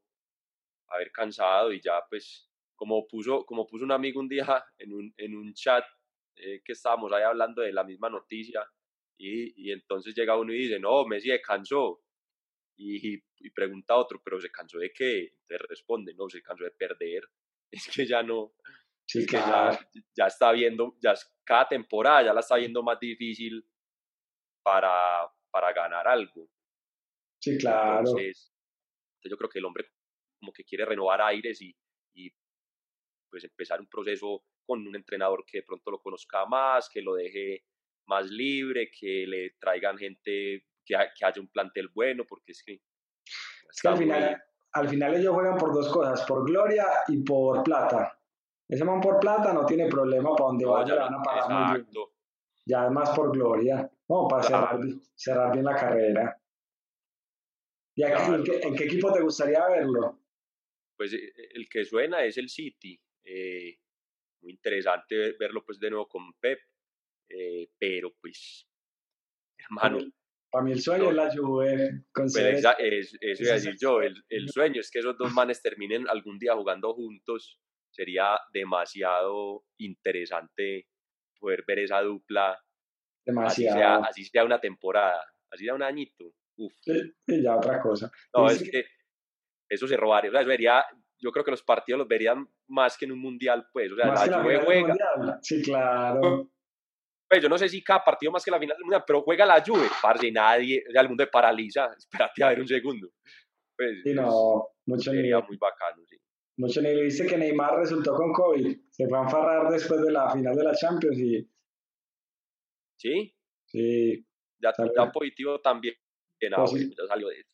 haber 0.89 1.11
cansado 1.11 1.73
y 1.73 1.81
ya 1.81 2.01
pues 2.09 2.49
como 2.77 3.07
puso, 3.07 3.45
como 3.45 3.67
puso 3.67 3.85
un 3.85 3.93
amigo 3.93 4.21
un 4.21 4.29
día 4.29 4.45
en 4.79 4.93
un, 4.93 5.15
en 5.17 5.35
un 5.35 5.53
chat 5.55 5.85
eh, 6.37 6.61
que 6.65 6.73
estábamos 6.73 7.13
ahí 7.13 7.23
hablando 7.23 7.63
de 7.63 7.73
la 7.73 7.85
misma 7.85 8.11
noticia 8.11 8.65
y, 9.19 9.69
y 9.69 9.73
entonces 9.73 10.15
llega 10.15 10.37
uno 10.37 10.53
y 10.53 10.59
dice, 10.59 10.79
no, 10.79 11.07
Messi 11.07 11.31
se 11.31 11.41
cansó 11.41 12.03
y, 12.77 13.15
y, 13.15 13.51
pregunta 13.51 13.95
a 13.95 13.99
otro, 13.99 14.21
pero 14.23 14.41
se 14.41 14.51
cansó 14.51 14.79
de 14.79 14.93
qué? 14.93 15.33
Entonces 15.41 15.67
responde, 15.69 16.15
no, 16.15 16.29
se 16.29 16.43
cansó 16.43 16.65
de 16.65 16.73
perder, 16.73 17.23
es 17.71 17.89
que 17.95 18.07
ya 18.07 18.23
no, 18.23 18.55
es 19.07 19.27
que 19.27 19.37
ya, 19.37 19.79
ya 20.17 20.27
está 20.27 20.53
viendo, 20.53 20.97
ya 21.03 21.15
cada 21.45 21.69
temporada 21.69 22.25
ya 22.25 22.35
la 22.35 22.41
está 22.41 22.57
viendo 22.57 22.83
más 22.83 22.99
difícil 22.99 23.65
para, 24.63 25.29
para 25.51 25.73
ganar 25.73 26.07
algo. 26.09 26.49
Sí, 27.41 27.57
claro. 27.59 28.01
Entonces, 28.01 28.53
yo 29.23 29.37
creo 29.37 29.51
que 29.51 29.59
el 29.59 29.65
hombre 29.65 29.87
como 30.41 30.53
que 30.53 30.65
quiere 30.65 30.85
renovar 30.85 31.23
aires 31.23 31.61
y, 31.63 31.75
y 32.15 32.31
pues 33.31 33.45
empezar 33.45 33.81
un 33.81 33.89
proceso 33.89 34.45
con 34.67 34.87
un 34.87 34.97
entrenador 34.97 35.45
que 35.47 35.59
de 35.59 35.63
pronto 35.63 35.91
lo 35.91 36.01
conozca 36.01 36.45
más, 36.47 36.89
que 36.89 37.01
lo 37.01 37.15
deje 37.15 37.65
más 38.07 38.29
libre, 38.29 38.91
que 38.91 39.27
le 39.27 39.51
traigan 39.59 39.97
gente 39.97 40.67
que, 40.87 40.97
haya 40.97 41.41
un 41.41 41.49
plantel 41.49 41.89
bueno, 41.89 42.25
porque 42.27 42.53
es 42.53 42.63
que... 42.63 42.81
al, 43.85 43.97
final, 43.99 44.43
al 44.73 44.89
final 44.89 45.15
ellos 45.17 45.35
juegan 45.35 45.59
por 45.59 45.75
dos 45.75 45.93
cosas, 45.93 46.25
por 46.25 46.47
gloria 46.47 46.87
y 47.09 47.19
por 47.23 47.63
plata. 47.63 48.19
Ese 48.69 48.85
man 48.85 49.01
por 49.01 49.21
plata 49.21 49.53
no 49.53 49.67
tiene 49.67 49.87
problema 49.87 50.35
para 50.35 50.49
donde 50.49 50.65
vaya, 50.65 50.95
van 50.95 51.15
a 51.15 51.23
pagar 51.23 51.71
muy 51.71 51.81
bien. 51.83 52.07
Ya 52.69 52.83
además 52.83 53.11
por 53.11 53.33
gloria, 53.33 53.89
no, 54.09 54.27
para 54.27 54.43
cerrar, 54.43 54.81
cerrar 55.15 55.53
bien 55.53 55.65
la 55.65 55.75
carrera. 55.77 56.41
¿Y 57.95 58.03
¿en, 58.03 58.75
qué, 58.75 58.85
equipo 58.85 59.13
te 59.13 59.23
gustaría 59.23 59.67
verlo? 59.69 60.21
Pues 60.97 61.15
eh, 61.15 61.33
el 61.55 61.69
que 61.69 61.85
suena 61.85 62.25
es 62.25 62.37
el 62.37 62.49
City. 62.49 63.01
Eh, 63.25 63.79
muy 64.43 64.53
interesante 64.53 65.33
verlo 65.39 65.65
pues 65.65 65.79
de 65.79 65.91
nuevo 65.91 66.09
con 66.09 66.33
Pep, 66.35 66.59
eh, 67.29 67.71
pero 67.79 68.15
pues, 68.21 68.67
hermano, 69.59 69.99
Para 70.51 70.65
mí 70.65 70.73
el 70.73 70.81
sueño 70.81 71.11
es 71.11 71.15
la 71.15 71.31
Juve. 71.35 72.05
Con 72.13 72.25
pues 72.25 72.37
es, 72.37 73.17
eso 73.21 73.43
iba 73.43 73.53
a 73.53 73.55
decir 73.55 73.77
yo, 73.81 74.01
el, 74.01 74.15
el, 74.29 74.49
sueño 74.49 74.81
es 74.81 74.91
que 74.91 75.01
esos 75.01 75.17
dos 75.19 75.33
manes 75.33 75.61
terminen 75.61 76.09
algún 76.09 76.39
día 76.39 76.55
jugando 76.55 76.95
juntos. 76.95 77.59
Sería 77.91 78.39
demasiado 78.53 79.65
interesante 79.79 80.87
poder 81.39 81.65
ver 81.67 81.81
esa 81.81 82.01
dupla. 82.01 82.59
Demasiado. 83.25 84.05
Así 84.05 84.25
sea, 84.25 84.45
una 84.45 84.61
temporada, 84.61 85.23
así 85.51 85.65
sea 85.65 85.75
un 85.75 85.83
añito. 85.83 86.33
Uf. 86.59 86.73
Y 87.27 87.43
ya 87.43 87.57
otra 87.57 87.81
cosa. 87.81 88.11
No, 88.35 88.49
es 88.49 88.63
que 88.63 88.85
eso 89.69 89.87
se 89.87 89.97
robaría. 89.97 90.31
O 90.31 90.33
sea, 90.33 90.43
vería, 90.45 90.85
yo 91.19 91.33
creo 91.33 91.45
que 91.45 91.51
los 91.51 91.63
partidos 91.63 91.99
los 91.99 92.09
verían 92.09 92.49
más 92.69 92.97
que 92.97 93.05
en 93.05 93.13
un 93.13 93.21
mundial, 93.21 93.67
pues. 93.73 93.93
O 93.93 93.97
sea, 93.97 94.27
la 94.27 94.43
Juve 94.43 94.61
juega. 94.65 94.95
Sí, 95.43 95.63
claro. 95.63 96.51
Pues 97.29 97.43
yo 97.43 97.49
no 97.49 97.59
sé 97.59 97.69
si 97.69 97.83
cada 97.83 98.05
partido 98.05 98.31
más 98.31 98.45
que 98.45 98.51
la 98.51 98.59
final 98.59 98.77
del 98.77 98.85
mundial, 98.85 99.05
pero 99.07 99.23
juega 99.23 99.45
la 99.45 99.63
Juve, 99.65 99.89
parce, 100.01 100.31
nadie, 100.31 100.85
o 100.89 100.93
sea, 100.93 101.03
el 101.03 101.09
mundo 101.09 101.25
se 101.25 101.31
paraliza. 101.31 101.91
Espérate 101.99 102.45
a 102.45 102.49
ver 102.51 102.61
un 102.61 102.69
segundo. 102.69 103.09
Pues, 103.77 104.03
sí, 104.05 104.15
no, 104.15 104.69
mucho 104.87 105.11
sería 105.11 105.41
muy 105.41 105.57
bacano, 105.57 106.03
sí. 106.09 106.17
Mucho 106.59 106.81
nivel. 106.81 107.05
Viste 107.05 107.27
que 107.27 107.37
Neymar 107.37 107.77
resultó 107.77 108.15
con 108.15 108.33
COVID. 108.33 108.77
Se 108.91 109.07
fue 109.09 109.19
a 109.19 109.23
enfarrar 109.23 109.71
después 109.71 110.01
de 110.03 110.13
la 110.13 110.31
final 110.31 110.57
de 110.57 110.65
la 110.65 110.75
Champions 110.75 111.19
y. 111.19 111.51
¿Sí? 112.99 113.35
Sí. 113.67 114.27
Ya, 114.59 114.71
está 114.71 115.13
positivo 115.13 115.61
también. 115.61 115.95
No, 116.51 116.65
pues 116.65 116.89
ya 116.89 117.07
salió 117.07 117.29
de 117.29 117.41
eso. 117.41 117.51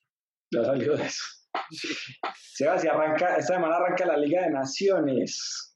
Ya 0.53 0.65
salió 0.65 0.97
de 0.97 1.05
eso. 1.05 1.25
Sí. 1.71 2.65
si 2.79 2.89
arranca, 2.89 3.37
esta 3.37 3.55
semana 3.55 3.77
arranca 3.77 4.07
la 4.07 4.17
Liga 4.17 4.43
de 4.43 4.51
Naciones. 4.51 5.72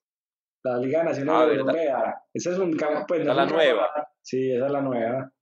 La 0.66 0.78
Liga 0.78 1.00
de 1.00 1.04
Naciones 1.06 1.34
ah, 1.34 1.44
Europea. 1.44 2.22
Esa 2.32 2.50
es 2.50 2.58
un 2.58 2.76
pues, 3.06 3.20
es 3.20 3.26
la 3.26 3.46
nueva. 3.46 3.90
Sí, 4.22 4.52
esa 4.52 4.66
es 4.66 4.72
la 4.72 4.80
nueva. 4.80 5.32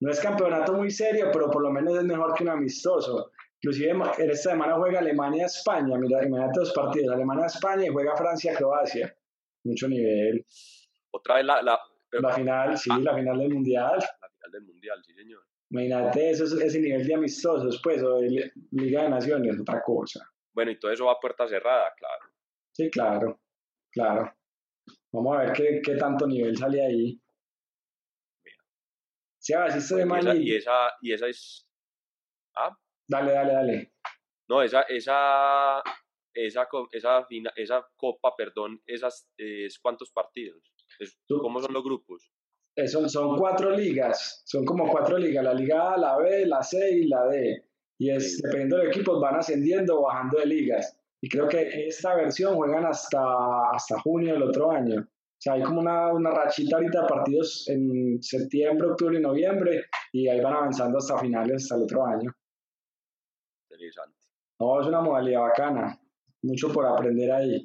No 0.00 0.10
es 0.10 0.20
campeonato 0.20 0.72
muy 0.74 0.90
serio, 0.90 1.30
pero 1.32 1.50
por 1.50 1.62
lo 1.62 1.70
menos 1.70 1.96
es 1.96 2.04
mejor 2.04 2.34
que 2.34 2.44
un 2.44 2.50
amistoso. 2.50 3.30
Inclusive 3.60 3.90
en 3.90 4.30
esta 4.30 4.50
semana 4.50 4.74
juega 4.74 4.98
Alemania-España. 4.98 5.96
Mira, 5.96 6.24
imagínate 6.24 6.60
dos 6.60 6.72
partidos. 6.72 7.14
Alemania-España 7.14 7.86
y 7.86 7.88
juega 7.88 8.16
Francia-Croacia. 8.16 9.16
Mucho 9.64 9.88
nivel. 9.88 10.44
Otra 11.10 11.36
vez 11.36 11.46
la... 11.46 11.62
La, 11.62 11.80
la 12.12 12.32
final, 12.32 12.76
sí, 12.76 12.90
ah. 12.92 12.98
la 13.00 13.14
final 13.14 13.38
del 13.38 13.54
Mundial. 13.54 13.98
La 13.98 14.28
final 14.28 14.52
del 14.52 14.62
Mundial, 14.64 15.02
sí, 15.04 15.14
señor. 15.14 15.40
Imagínate 15.70 16.30
eso, 16.30 16.44
ese 16.44 16.80
nivel 16.80 17.06
de 17.06 17.14
amistosos, 17.14 17.80
pues, 17.82 18.02
o 18.02 18.20
de 18.20 18.52
Liga 18.70 19.02
de 19.02 19.08
Naciones, 19.08 19.58
otra 19.60 19.82
cosa. 19.82 20.20
Bueno, 20.52 20.70
y 20.70 20.78
todo 20.78 20.92
eso 20.92 21.06
va 21.06 21.12
a 21.12 21.20
puerta 21.20 21.48
cerrada, 21.48 21.92
claro. 21.96 22.32
Sí, 22.70 22.90
claro, 22.90 23.40
claro. 23.90 24.32
Vamos 25.14 25.36
a 25.36 25.42
ver 25.42 25.52
qué, 25.52 25.80
qué 25.80 25.94
tanto 25.94 26.26
nivel 26.26 26.56
sale 26.56 26.84
ahí. 26.84 27.20
Si 29.38 29.52
se 29.52 29.94
de 29.94 30.36
y, 30.38 30.56
esa, 30.56 30.90
y 31.00 31.12
esa 31.12 31.28
es... 31.28 31.68
¿Ah? 32.56 32.76
Dale, 33.08 33.32
dale, 33.32 33.52
dale. 33.52 33.92
No, 34.48 34.60
esa, 34.60 34.82
esa, 34.82 35.82
esa, 36.34 36.66
esa, 36.90 37.26
esa 37.54 37.86
copa, 37.94 38.34
perdón, 38.36 38.82
esas, 38.86 39.30
es 39.36 39.78
cuántos 39.78 40.10
partidos. 40.10 40.72
¿Cómo 41.28 41.60
son 41.60 41.72
los 41.74 41.84
grupos? 41.84 42.32
Eh, 42.74 42.88
son, 42.88 43.08
son 43.08 43.38
cuatro 43.38 43.70
ligas, 43.70 44.42
son 44.46 44.64
como 44.64 44.90
cuatro 44.90 45.16
ligas, 45.16 45.44
la 45.44 45.54
liga 45.54 45.94
A, 45.94 45.96
la 45.96 46.16
B, 46.16 46.44
la 46.46 46.60
C 46.60 46.90
y 46.90 47.06
la 47.06 47.24
D. 47.26 47.68
Y 48.00 48.10
es, 48.10 48.42
dependiendo 48.42 48.78
de 48.78 48.88
equipos, 48.88 49.20
van 49.20 49.36
ascendiendo 49.36 50.00
o 50.00 50.02
bajando 50.02 50.40
de 50.40 50.46
ligas. 50.46 50.98
Y 51.24 51.28
creo 51.30 51.48
que 51.48 51.86
esta 51.86 52.14
versión 52.16 52.54
juegan 52.54 52.84
hasta, 52.84 53.70
hasta 53.72 53.98
junio 54.00 54.34
del 54.34 54.42
otro 54.42 54.70
año. 54.70 55.00
O 55.00 55.38
sea, 55.38 55.54
hay 55.54 55.62
como 55.62 55.80
una, 55.80 56.12
una 56.12 56.30
rachita 56.30 56.76
ahorita 56.76 57.00
de 57.00 57.08
partidos 57.08 57.66
en 57.70 58.22
septiembre, 58.22 58.88
octubre 58.88 59.16
y 59.16 59.22
noviembre, 59.22 59.86
y 60.12 60.28
ahí 60.28 60.42
van 60.42 60.52
avanzando 60.52 60.98
hasta 60.98 61.18
finales, 61.18 61.62
hasta 61.62 61.76
el 61.76 61.84
otro 61.84 62.04
año. 62.04 62.30
Interesante. 63.70 64.18
No, 64.60 64.82
es 64.82 64.86
una 64.86 65.00
modalidad 65.00 65.40
bacana. 65.40 65.98
Mucho 66.42 66.70
por 66.70 66.84
aprender 66.84 67.32
ahí 67.32 67.64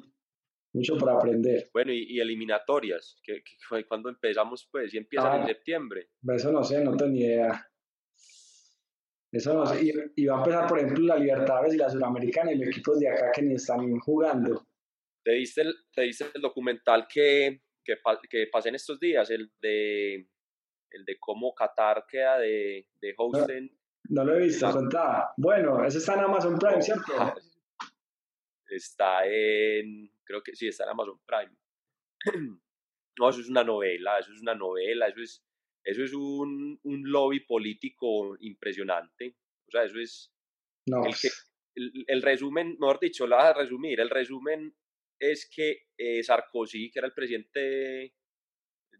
mucho 0.72 0.96
por 0.96 1.10
aprender. 1.10 1.68
Bueno, 1.72 1.92
y, 1.92 2.20
eliminatorias, 2.20 3.18
que, 3.22 3.42
fue 3.68 3.86
cuando 3.86 4.08
empezamos, 4.08 4.68
pues, 4.70 4.94
y 4.94 4.98
empiezan 4.98 5.36
en 5.36 5.42
ah, 5.42 5.46
septiembre. 5.46 6.10
Eso 6.28 6.52
no 6.52 6.62
sé, 6.62 6.82
no 6.84 6.96
tengo 6.96 7.12
ni 7.12 7.20
idea. 7.20 7.66
Eso 9.32 9.54
no 9.54 9.66
sé. 9.66 9.92
Y, 10.16 10.26
va 10.26 10.36
a 10.36 10.38
empezar, 10.38 10.66
por 10.66 10.78
ejemplo, 10.78 11.04
la 11.06 11.16
Libertadores 11.16 11.74
y 11.74 11.76
la 11.76 11.88
Sudamericana 11.88 12.52
y 12.52 12.58
los 12.58 12.68
equipos 12.68 12.98
de 12.98 13.08
acá 13.08 13.30
que 13.32 13.42
ni 13.42 13.54
están 13.54 13.98
jugando. 14.00 14.66
¿Te 15.24 15.32
diste 15.32 15.62
el, 15.62 15.74
te 15.94 16.04
el 16.04 16.42
documental 16.42 17.06
que, 17.08 17.62
que, 17.84 17.96
que, 18.28 18.46
pasé 18.50 18.70
en 18.70 18.74
estos 18.74 18.98
días? 18.98 19.30
El 19.30 19.52
de, 19.60 20.14
el 20.90 21.04
de 21.04 21.18
cómo 21.20 21.54
Qatar 21.54 22.04
queda 22.08 22.38
de, 22.38 22.88
de 23.00 23.14
host 23.16 23.48
no, 24.08 24.24
lo 24.24 24.34
he 24.34 24.40
visto. 24.40 24.66
Bueno, 25.36 25.84
ese 25.84 25.98
está 25.98 26.14
en 26.14 26.20
Amazon 26.20 26.58
Prime, 26.58 26.82
¿cierto? 26.82 27.12
Está 28.66 29.24
en 29.24 30.10
creo 30.24 30.42
que 30.42 30.54
sí, 30.54 30.68
está 30.68 30.84
en 30.84 30.90
Amazon 30.90 31.20
Prime. 31.26 31.52
no, 33.18 33.28
eso 33.28 33.40
es 33.40 33.48
una 33.48 33.64
novela, 33.64 34.18
eso 34.18 34.32
es 34.32 34.40
una 34.40 34.54
novela, 34.54 35.08
eso 35.08 35.20
es, 35.20 35.44
eso 35.84 36.04
es 36.04 36.12
un, 36.12 36.78
un 36.82 37.10
lobby 37.10 37.40
político 37.40 38.36
impresionante. 38.40 39.36
O 39.66 39.70
sea, 39.70 39.84
eso 39.84 39.98
es... 39.98 40.32
No. 40.86 41.04
El, 41.04 41.14
que, 41.14 41.28
el, 42.06 42.22
resumen, 42.22 42.76
mejor 42.78 42.98
dicho, 43.00 43.26
lo 43.26 43.36
vas 43.36 43.46
a 43.46 43.58
resumir, 43.58 44.00
el 44.00 44.10
resumen 44.10 44.74
es 45.18 45.48
que 45.54 45.86
eh, 45.96 46.22
Sarkozy, 46.22 46.90
que 46.90 46.98
era 46.98 47.06
el 47.06 47.14
presidente 47.14 48.14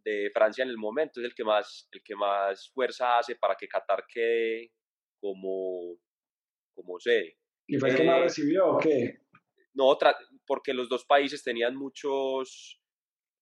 de 0.04 0.30
Francia 0.32 0.62
en 0.62 0.70
el 0.70 0.76
momento, 0.76 1.20
es 1.20 1.26
el 1.26 1.34
que 1.34 1.44
más, 1.44 1.88
el 1.92 2.02
que 2.02 2.14
más 2.14 2.70
fuerza 2.70 3.18
hace 3.18 3.36
para 3.36 3.56
que 3.56 3.68
Qatar 3.68 4.04
quede 4.06 4.72
como, 5.20 5.98
como 6.74 6.98
sede. 6.98 7.38
¿Y 7.66 7.78
fue 7.78 7.90
el 7.90 7.96
que 7.96 8.04
más 8.04 8.18
eh, 8.18 8.22
recibió 8.22 8.66
o 8.68 8.78
qué? 8.78 9.20
No, 9.74 9.96
porque 10.46 10.74
los 10.74 10.88
dos 10.88 11.04
países 11.04 11.42
tenían 11.42 11.76
muchos, 11.76 12.79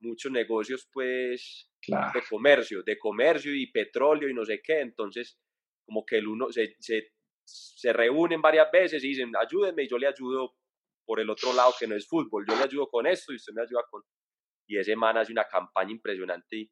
muchos 0.00 0.30
negocios, 0.32 0.88
pues, 0.92 1.70
de 1.86 2.22
comercio, 2.28 2.82
de 2.82 2.98
comercio 2.98 3.54
y 3.54 3.70
petróleo 3.70 4.28
y 4.28 4.34
no 4.34 4.44
sé 4.44 4.60
qué. 4.62 4.80
Entonces, 4.80 5.38
como 5.84 6.04
que 6.04 6.18
el 6.18 6.28
uno 6.28 6.50
se, 6.50 6.76
se, 6.78 7.12
se 7.44 7.92
reúnen 7.92 8.42
varias 8.42 8.70
veces 8.70 9.02
y 9.04 9.08
dicen, 9.08 9.32
ayúdenme 9.36 9.84
y 9.84 9.88
yo 9.88 9.98
le 9.98 10.06
ayudo 10.06 10.54
por 11.06 11.20
el 11.20 11.30
otro 11.30 11.52
lado 11.54 11.72
que 11.78 11.86
no 11.86 11.94
es 11.94 12.06
fútbol. 12.06 12.44
Yo 12.48 12.56
le 12.56 12.64
ayudo 12.64 12.88
con 12.88 13.06
esto 13.06 13.32
y 13.32 13.36
usted 13.36 13.52
me 13.54 13.62
ayuda 13.62 13.82
con... 13.90 14.02
Y 14.68 14.76
ese 14.76 14.94
man 14.96 15.16
hace 15.16 15.32
una 15.32 15.44
campaña 15.44 15.92
impresionante 15.92 16.56
y 16.56 16.70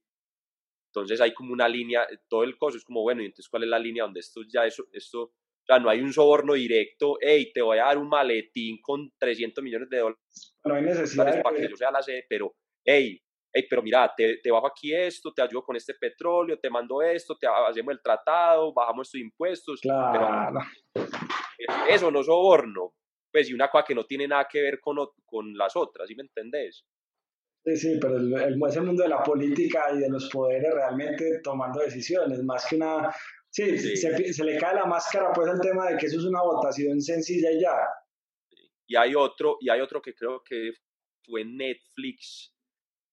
entonces 0.96 1.20
hay 1.20 1.34
como 1.34 1.52
una 1.52 1.68
línea, 1.68 2.06
todo 2.26 2.42
el 2.42 2.56
coso 2.56 2.78
es 2.78 2.84
como, 2.84 3.02
bueno, 3.02 3.22
y 3.22 3.26
entonces 3.26 3.50
cuál 3.50 3.64
es 3.64 3.68
la 3.68 3.78
línea 3.78 4.04
donde 4.04 4.20
esto 4.20 4.40
ya, 4.48 4.64
eso, 4.64 4.86
esto 4.92 5.22
o 5.24 5.66
sea, 5.66 5.80
no 5.80 5.90
hay 5.90 6.00
un 6.00 6.12
soborno 6.12 6.54
directo, 6.54 7.18
hey, 7.20 7.50
te 7.52 7.60
voy 7.60 7.78
a 7.78 7.86
dar 7.86 7.98
un 7.98 8.08
maletín 8.08 8.80
con 8.80 9.12
300 9.18 9.64
millones 9.64 9.90
de 9.90 9.98
dólares. 9.98 10.54
No 10.64 10.74
hay 10.74 10.82
necesidad. 10.82 11.42
Para 11.42 11.56
que 11.56 11.68
yo 11.68 11.76
sea 11.76 11.90
la 11.90 12.00
sede, 12.00 12.24
pero, 12.28 12.54
hey, 12.86 13.20
hey, 13.52 13.66
pero 13.68 13.82
mira, 13.82 14.12
te, 14.16 14.38
te, 14.38 14.50
bajo 14.50 14.68
aquí 14.68 14.94
esto, 14.94 15.32
te 15.34 15.42
ayudo 15.42 15.62
con 15.62 15.76
este 15.76 15.94
petróleo, 15.94 16.58
te 16.58 16.70
mando 16.70 17.02
esto, 17.02 17.36
te 17.36 17.46
hacemos 17.46 17.92
el 17.92 18.02
tratado, 18.02 18.72
bajamos 18.72 19.08
estos 19.08 19.20
impuestos. 19.20 19.80
Claro. 19.80 20.60
eso 21.90 22.10
no 22.10 22.22
soborno. 22.22 22.94
Pues, 23.32 23.50
y 23.50 23.54
una 23.54 23.68
cosa 23.68 23.84
que 23.84 23.94
no 23.94 24.04
tiene 24.04 24.26
nada 24.28 24.46
que 24.50 24.62
ver 24.62 24.80
con, 24.80 24.96
con 25.24 25.56
las 25.56 25.76
otras, 25.76 26.08
¿sí 26.08 26.14
me 26.14 26.22
entendés? 26.22 26.86
Sí, 27.64 27.76
sí, 27.76 27.98
pero 28.00 28.16
el, 28.16 28.32
el, 28.32 28.60
ese 28.68 28.80
mundo 28.80 29.02
de 29.02 29.08
la 29.08 29.22
política 29.22 29.90
y 29.92 29.98
de 29.98 30.08
los 30.08 30.30
poderes 30.30 30.72
realmente 30.72 31.40
tomando 31.42 31.80
decisiones, 31.80 32.42
más 32.44 32.64
que 32.66 32.76
una 32.76 33.12
Sí, 33.56 33.96
Se, 33.96 34.44
le 34.44 34.58
cae 34.58 34.74
la 34.74 34.84
máscara 34.84 35.32
pues 35.32 35.48
al 35.48 35.58
tema 35.58 35.88
de 35.88 35.96
que 35.96 36.04
eso 36.06 36.18
es 36.18 36.24
una 36.24 36.42
votación 36.42 37.00
sencilla 37.00 37.50
y 37.50 37.62
ya. 37.62 37.74
Y 38.86 38.96
hay 38.96 39.14
otro, 39.14 39.56
y 39.60 39.70
hay 39.70 39.80
otro 39.80 40.02
que 40.02 40.14
creo 40.14 40.42
que 40.44 40.72
fue 41.24 41.42
Netflix, 41.42 42.52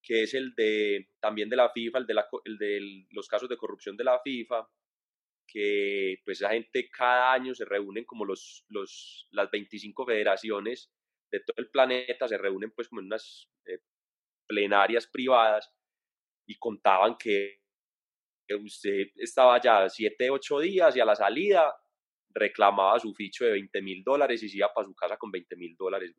que 0.03 0.23
es 0.23 0.33
el 0.33 0.53
de 0.53 1.09
también 1.19 1.49
de 1.49 1.55
la 1.55 1.69
FIFA, 1.69 1.99
el 1.99 2.57
de, 2.57 3.05
los 3.11 3.27
casos 3.27 3.47
de 3.47 3.57
corrupción 3.57 3.95
de 3.95 4.03
la 4.03 4.19
FIFA, 4.19 4.69
que 5.47 6.21
pues 6.25 6.41
esa 6.41 6.49
gente 6.51 6.89
cada 6.89 7.31
año 7.31 7.55
se 7.55 7.65
reúnen 7.65 8.03
como 8.03 8.25
los, 8.25 8.65
los, 8.67 9.27
las 9.31 9.49
25 9.49 10.05
federaciones 10.05 10.91
de 11.31 11.39
todo 11.39 11.55
el 11.57 11.69
planeta, 11.69 12.27
se 12.27 12.37
reúnen 12.37 12.71
pues 12.71 12.89
como 12.89 13.01
en 13.01 13.07
unas 13.07 13.49
eh, 13.65 13.79
plenarias 14.45 15.07
privadas 15.07 15.71
y 16.45 16.55
contaban 16.55 17.17
que 17.17 17.61
usted 18.61 19.07
estaba 19.15 19.59
ya 19.61 19.89
siete, 19.89 20.29
ocho 20.29 20.59
días 20.59 20.95
y 20.95 20.99
a 20.99 21.05
la 21.05 21.15
salida 21.15 21.73
reclamaba 22.33 22.99
su 22.99 23.13
ficho 23.13 23.45
de 23.45 23.51
20 23.51 23.81
mil 23.81 24.03
dólares 24.03 24.41
y 24.43 24.49
se 24.49 24.57
iba 24.57 24.73
para 24.73 24.87
su 24.87 24.95
casa 24.95 25.17
con 25.17 25.31
20 25.31 25.55
mil 25.55 25.75
dólares, 25.77 26.13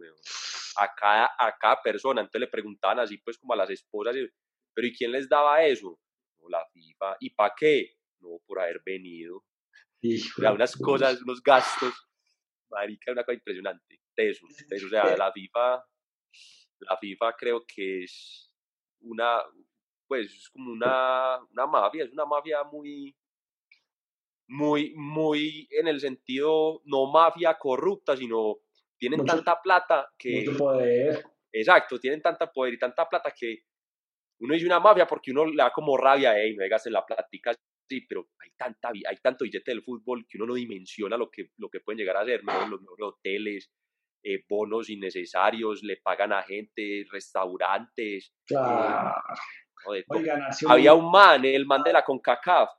A 0.77 0.89
cada, 0.95 1.31
a 1.39 1.57
cada 1.59 1.81
persona. 1.83 2.21
Entonces 2.21 2.41
le 2.43 2.49
preguntaban 2.49 3.01
así, 3.01 3.19
pues, 3.19 3.39
como 3.39 3.55
a 3.55 3.57
las 3.57 3.71
esposas, 3.71 4.17
pero 4.73 4.87
¿y 4.87 4.95
quién 4.95 5.13
les 5.13 5.29
daba 5.29 5.65
eso? 5.65 5.99
la 6.49 6.65
FIFA. 6.73 7.17
¿Y 7.21 7.31
para 7.31 7.55
qué? 7.57 7.97
No, 8.21 8.39
por 8.47 8.61
haber 8.61 8.83
venido. 8.85 9.45
unas 10.39 10.77
cosas, 10.77 11.23
unos 11.23 11.43
gastos. 11.43 11.95
Marica, 12.71 13.13
una 13.13 13.25
cosa 13.25 13.35
impresionante. 13.35 14.01
Eso, 14.17 14.47
eso, 14.71 14.87
o 14.87 14.89
sea, 14.89 15.17
la 15.17 15.33
FIFA, 15.33 15.85
la 16.81 16.97
FIFA 16.99 17.33
creo 17.37 17.65
que 17.67 18.05
es 18.05 18.53
una, 19.01 19.43
pues 20.07 20.33
es 20.33 20.49
como 20.51 20.73
una, 20.73 21.41
una 21.51 21.67
mafia, 21.67 22.05
es 22.05 22.13
una 22.13 22.25
mafia 22.25 22.63
muy, 22.65 23.15
muy, 24.49 24.95
muy 24.97 25.69
en 25.71 25.89
el 25.89 26.01
sentido, 26.01 26.83
no 26.85 27.11
mafia 27.11 27.57
corrupta, 27.59 28.17
sino 28.17 28.59
tienen 28.99 29.25
tanta 29.25 29.61
plata 29.61 30.13
que... 30.19 30.45
Mucho 30.45 30.59
poder. 30.59 31.25
Exacto, 31.53 31.99
tienen 31.99 32.21
tanta 32.21 32.51
poder 32.51 32.75
y 32.75 32.79
tanta 32.79 33.09
plata 33.09 33.33
que 33.39 33.65
uno 34.41 34.55
dice 34.55 34.67
una 34.67 34.81
mafia 34.81 35.07
porque 35.07 35.31
uno 35.31 35.47
le 35.47 35.57
da 35.57 35.71
como 35.71 35.97
rabia, 35.97 36.35
hey, 36.37 36.57
me 36.57 36.67
en 36.67 36.93
la 36.93 37.07
plática, 37.07 37.53
sí, 37.89 38.01
pero 38.09 38.29
hay, 38.41 38.51
tanta, 38.57 38.89
hay 38.89 39.17
tanto 39.23 39.45
billete 39.45 39.71
del 39.71 39.83
fútbol 39.83 40.27
que 40.29 40.37
uno 40.37 40.47
no 40.47 40.55
dimensiona 40.55 41.17
lo 41.17 41.31
que, 41.31 41.51
lo 41.59 41.69
que 41.69 41.81
pueden 41.81 41.99
llegar 41.99 42.17
a 42.17 42.21
hacer, 42.21 42.43
¿no? 42.45 42.67
los 42.67 42.81
mejores 42.81 43.07
hoteles, 43.07 43.71
eh, 44.23 44.45
bonos 44.49 44.91
innecesarios, 44.91 45.83
le 45.83 45.99
pagan 45.99 46.33
a 46.33 46.43
gente, 46.43 47.05
restaurantes. 47.11 48.33
Eh, 48.51 48.55
claro. 48.55 49.23
Había 50.69 50.95
un 50.95 51.11
man, 51.11 51.45
el 51.45 51.67
man 51.67 51.83
de 51.83 51.93
la 51.93 52.03
CONCACAF, 52.03 52.71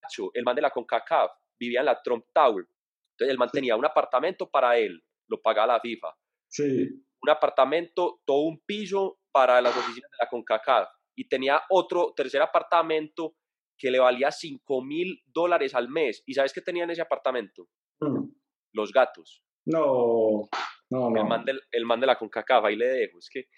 Pacho, 0.00 0.30
el 0.34 0.44
man 0.44 0.56
de 0.56 0.62
la 0.62 0.70
CONCACAF, 0.70 1.30
vivía 1.58 1.80
en 1.80 1.86
la 1.86 2.00
Trump 2.02 2.26
Tower. 2.32 2.64
Entonces 3.12 3.32
el 3.32 3.38
man 3.38 3.50
tenía 3.52 3.76
un 3.76 3.84
apartamento 3.84 4.50
para 4.50 4.76
él, 4.78 5.02
lo 5.28 5.40
pagaba 5.40 5.74
la 5.74 5.80
FIFA. 5.80 6.08
Sí. 6.48 6.88
Un 7.22 7.30
apartamento, 7.30 8.22
todo 8.24 8.42
un 8.42 8.60
piso 8.64 9.20
para 9.30 9.60
las 9.60 9.76
oficinas 9.76 10.10
de 10.10 10.16
la 10.24 10.28
CONCACAF. 10.28 10.88
Y 11.16 11.28
tenía 11.28 11.62
otro 11.68 12.14
tercer 12.16 12.40
apartamento 12.40 13.36
que 13.76 13.90
le 13.90 13.98
valía 13.98 14.30
5 14.30 14.82
mil 14.82 15.22
dólares 15.26 15.74
al 15.74 15.88
mes. 15.88 16.22
¿Y 16.26 16.34
sabes 16.34 16.52
qué 16.52 16.60
tenía 16.60 16.84
en 16.84 16.90
ese 16.90 17.02
apartamento? 17.02 17.68
Mm. 18.00 18.30
Los 18.72 18.92
gatos. 18.92 19.42
No, 19.66 20.48
no, 20.90 21.10
no. 21.10 21.16
El 21.20 21.26
man, 21.26 21.44
de, 21.44 21.60
el 21.70 21.84
man 21.84 22.00
de 22.00 22.06
la 22.06 22.16
CONCACAF, 22.16 22.64
ahí 22.64 22.76
le 22.76 22.86
dejo. 22.86 23.18
Es 23.18 23.28
que 23.30 23.48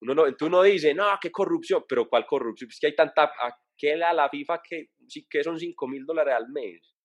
uno 0.00 0.14
no, 0.14 0.24
uno 0.40 0.62
dice, 0.62 0.94
no, 0.94 1.06
qué 1.20 1.30
corrupción, 1.30 1.84
pero 1.88 2.08
¿cuál 2.08 2.26
corrupción? 2.26 2.68
Es 2.70 2.78
que 2.78 2.88
hay 2.88 2.94
tanta, 2.94 3.30
¿a 3.76 3.78
qué 3.78 3.96
la, 3.96 4.12
la 4.12 4.28
FIFA 4.28 4.62
que, 4.62 4.90
que 5.28 5.44
son 5.44 5.58
5 5.58 5.88
mil 5.88 6.04
dólares 6.04 6.34
al 6.34 6.48
mes? 6.48 6.96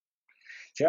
Sí, 0.73 0.85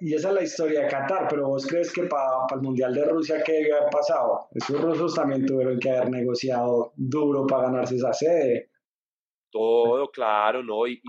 y, 0.00 0.14
esa 0.14 0.28
es 0.28 0.34
la 0.34 0.42
historia 0.42 0.80
de 0.82 0.88
Qatar, 0.88 1.26
pero 1.28 1.48
vos 1.48 1.66
crees 1.66 1.92
que 1.92 2.04
para 2.04 2.46
el 2.54 2.62
Mundial 2.62 2.94
de 2.94 3.04
Rusia, 3.04 3.42
¿qué 3.44 3.52
debe 3.52 3.74
haber 3.74 3.90
pasado? 3.90 4.48
Esos 4.54 4.80
rusos 4.80 5.14
también 5.14 5.44
tuvieron 5.44 5.78
que 5.78 5.90
haber 5.90 6.10
negociado 6.10 6.94
duro 6.96 7.46
para 7.46 7.64
ganarse 7.64 7.96
esa 7.96 8.14
sede. 8.14 8.70
Todo, 9.50 10.10
claro, 10.10 10.62
¿no? 10.62 10.86
Y, 10.86 11.02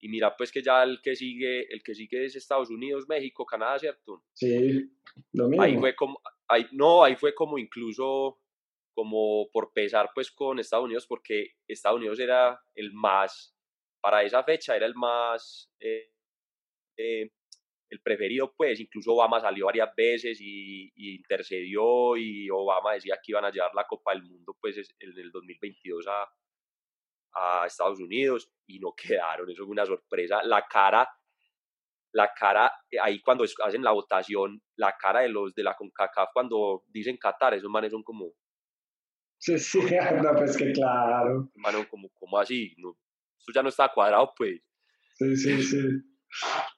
y, 0.00 0.08
mira, 0.08 0.34
pues 0.34 0.50
que 0.50 0.62
ya 0.62 0.82
el 0.82 1.02
que 1.02 1.14
sigue, 1.14 1.70
el 1.72 1.82
que 1.82 1.94
sigue 1.94 2.24
es 2.24 2.36
Estados 2.36 2.70
Unidos, 2.70 3.04
México, 3.06 3.44
Canadá, 3.44 3.78
¿cierto? 3.78 4.24
Sí, 4.32 4.90
lo 5.32 5.48
mismo. 5.48 5.62
Ahí 5.62 5.76
fue 5.76 5.94
como, 5.94 6.20
ahí, 6.48 6.66
no, 6.72 7.04
ahí 7.04 7.16
fue 7.16 7.34
como 7.34 7.58
incluso 7.58 8.41
como 8.94 9.48
por 9.50 9.72
pesar 9.72 10.10
pues 10.14 10.30
con 10.30 10.58
Estados 10.58 10.84
Unidos, 10.84 11.06
porque 11.06 11.52
Estados 11.66 11.98
Unidos 11.98 12.18
era 12.20 12.60
el 12.74 12.92
más, 12.92 13.54
para 14.00 14.22
esa 14.22 14.42
fecha 14.44 14.76
era 14.76 14.86
el 14.86 14.94
más... 14.94 15.70
Eh, 15.80 16.10
eh, 16.96 17.30
el 17.92 18.00
preferido, 18.00 18.54
pues 18.56 18.80
incluso 18.80 19.12
Obama 19.12 19.38
salió 19.38 19.66
varias 19.66 19.94
veces 19.94 20.38
y, 20.40 20.90
intercedió 20.96 22.16
y 22.16 22.48
Obama 22.48 22.94
decía 22.94 23.18
que 23.22 23.32
iban 23.32 23.44
a 23.44 23.50
llevar 23.50 23.74
la 23.74 23.86
Copa 23.86 24.14
del 24.14 24.22
Mundo 24.22 24.56
pues 24.58 24.78
en 24.78 25.18
el 25.18 25.30
2022 25.30 26.06
a, 26.08 26.26
a 27.34 27.66
Estados 27.66 28.00
Unidos 28.00 28.50
y 28.66 28.78
no 28.78 28.94
quedaron, 28.96 29.50
eso 29.50 29.64
fue 29.64 29.72
una 29.72 29.84
sorpresa. 29.84 30.42
La 30.42 30.66
cara, 30.66 31.06
la 32.12 32.32
cara, 32.32 32.72
eh, 32.90 32.98
ahí 32.98 33.20
cuando 33.20 33.44
hacen 33.62 33.82
la 33.82 33.92
votación, 33.92 34.62
la 34.76 34.96
cara 34.96 35.20
de 35.20 35.28
los 35.28 35.54
de 35.54 35.62
la 35.62 35.74
CONCACAF 35.74 36.30
cuando 36.32 36.84
dicen 36.88 37.18
Qatar, 37.18 37.54
esos 37.54 37.70
manes 37.70 37.92
son 37.92 38.02
como... 38.02 38.32
Sí, 39.42 39.58
sí, 39.58 39.80
no, 40.22 40.36
pues 40.36 40.56
que 40.56 40.70
claro. 40.70 41.50
Mano, 41.56 41.84
como, 41.90 42.08
como 42.10 42.38
así, 42.38 42.76
no, 42.78 42.96
esto 43.36 43.52
ya 43.52 43.60
no 43.60 43.70
está 43.70 43.90
cuadrado, 43.92 44.32
pues. 44.36 44.60
Sí, 45.16 45.36
sí, 45.36 45.60
sí. 45.60 45.78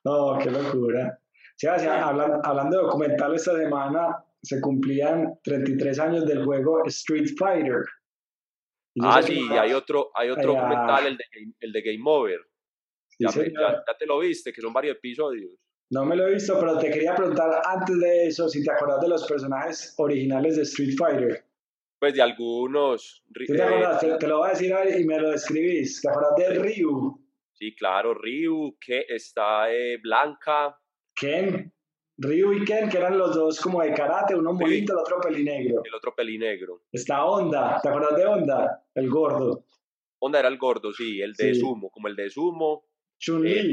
No, 0.02 0.38
qué 0.42 0.50
locura. 0.50 1.20
Sí, 1.56 1.66
hablando, 1.66 2.40
hablando 2.42 2.78
de 2.78 2.82
documental, 2.84 3.34
esta 3.34 3.54
semana 3.54 4.16
se 4.42 4.62
cumplían 4.62 5.38
33 5.44 5.98
años 6.00 6.26
del 6.26 6.42
juego 6.42 6.82
Street 6.86 7.28
Fighter. 7.38 7.84
Ah, 9.02 9.22
sí, 9.22 9.46
hay 9.50 9.74
otro, 9.74 10.10
hay 10.14 10.30
otro 10.30 10.54
documental, 10.54 11.06
el 11.06 11.16
de, 11.18 11.24
el 11.60 11.70
de 11.70 11.82
Game 11.82 12.02
Over. 12.06 12.40
ya, 13.18 13.28
ya, 13.30 13.96
te 13.98 14.06
lo 14.06 14.20
viste, 14.20 14.54
que 14.54 14.62
son 14.62 14.72
varios 14.72 14.96
episodios. 14.96 15.52
No 15.90 16.06
me 16.06 16.16
lo 16.16 16.28
he 16.28 16.34
visto, 16.34 16.58
pero 16.58 16.78
te 16.78 16.90
quería 16.90 17.14
preguntar 17.14 17.60
antes 17.66 18.00
de 18.00 18.26
eso 18.28 18.48
si 18.48 18.64
te 18.64 18.72
acuerdas 18.72 19.02
de 19.02 19.08
los 19.08 19.26
personajes 19.26 19.94
originales 19.98 20.56
de 20.56 20.62
Street 20.62 20.96
Fighter. 20.96 21.44
Pues 22.04 22.16
de 22.16 22.20
algunos. 22.20 23.24
te, 23.32 23.62
acuerdas? 23.62 24.18
te, 24.18 24.28
lo 24.28 24.40
voy 24.40 24.48
a 24.48 24.50
decir 24.50 24.74
y 25.00 25.04
me 25.06 25.18
lo 25.18 25.30
describís. 25.30 26.02
¿Te 26.02 26.10
acuerdas 26.10 26.36
de 26.36 26.58
Ryu? 26.58 27.18
Sí, 27.54 27.74
claro, 27.74 28.12
Ryu, 28.12 28.76
que 28.78 29.06
está 29.08 29.72
eh, 29.72 29.96
Blanca. 30.02 30.78
Ken, 31.14 31.72
Ryu 32.18 32.52
y 32.52 32.64
Ken, 32.66 32.90
que 32.90 32.98
eran 32.98 33.16
los 33.16 33.34
dos 33.34 33.58
como 33.58 33.80
de 33.80 33.94
karate, 33.94 34.34
uno 34.34 34.52
bonito, 34.52 34.92
el 34.92 34.98
otro 34.98 35.18
pelinegro. 35.18 35.80
El 35.82 35.94
otro 35.94 36.14
pelinegro. 36.14 36.82
Está 36.92 37.24
Onda, 37.24 37.80
¿te 37.82 37.88
acuerdas 37.88 38.16
de 38.18 38.26
Onda? 38.26 38.86
El 38.94 39.08
gordo. 39.08 39.64
Onda 40.18 40.40
era 40.40 40.48
el 40.48 40.58
gordo, 40.58 40.92
sí, 40.92 41.22
el 41.22 41.32
de 41.32 41.54
Sumo, 41.54 41.88
como 41.88 42.08
el 42.08 42.16
de 42.16 42.28
Sumo. 42.28 42.84
chun 43.18 43.46
eh, 43.46 43.70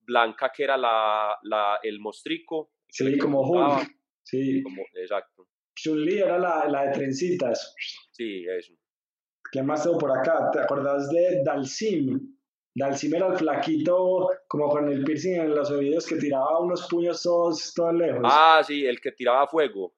Blanca, 0.00 0.50
que 0.50 0.64
era 0.64 0.78
la, 0.78 1.36
la, 1.42 1.78
el 1.82 2.00
mostrico. 2.00 2.70
Sí, 2.88 3.18
como 3.18 3.42
Hulk. 3.42 3.86
Sí. 4.22 4.64
exacto. 4.94 5.46
Chun-Li 5.74 6.18
era 6.18 6.38
la, 6.38 6.66
la 6.68 6.86
de 6.86 6.92
trencitas. 6.92 7.74
Sí, 8.12 8.44
eso. 8.46 8.74
¿Qué 9.50 9.62
más 9.62 9.82
tengo 9.84 9.98
por 9.98 10.10
acá? 10.16 10.50
¿Te 10.52 10.60
acuerdas 10.60 11.10
de 11.10 11.42
Dalsim? 11.44 12.34
Dalsim 12.74 13.14
era 13.14 13.28
el 13.28 13.36
flaquito, 13.36 14.30
como 14.48 14.68
con 14.68 14.88
el 14.88 15.04
piercing 15.04 15.34
en 15.34 15.54
los 15.54 15.70
oídos, 15.70 16.06
que 16.06 16.16
tiraba 16.16 16.58
unos 16.58 16.88
puños 16.88 17.22
todos, 17.22 17.72
todos 17.72 17.94
lejos. 17.94 18.22
Ah, 18.24 18.62
sí, 18.66 18.84
el 18.84 19.00
que 19.00 19.12
tiraba 19.12 19.46
fuego. 19.46 19.94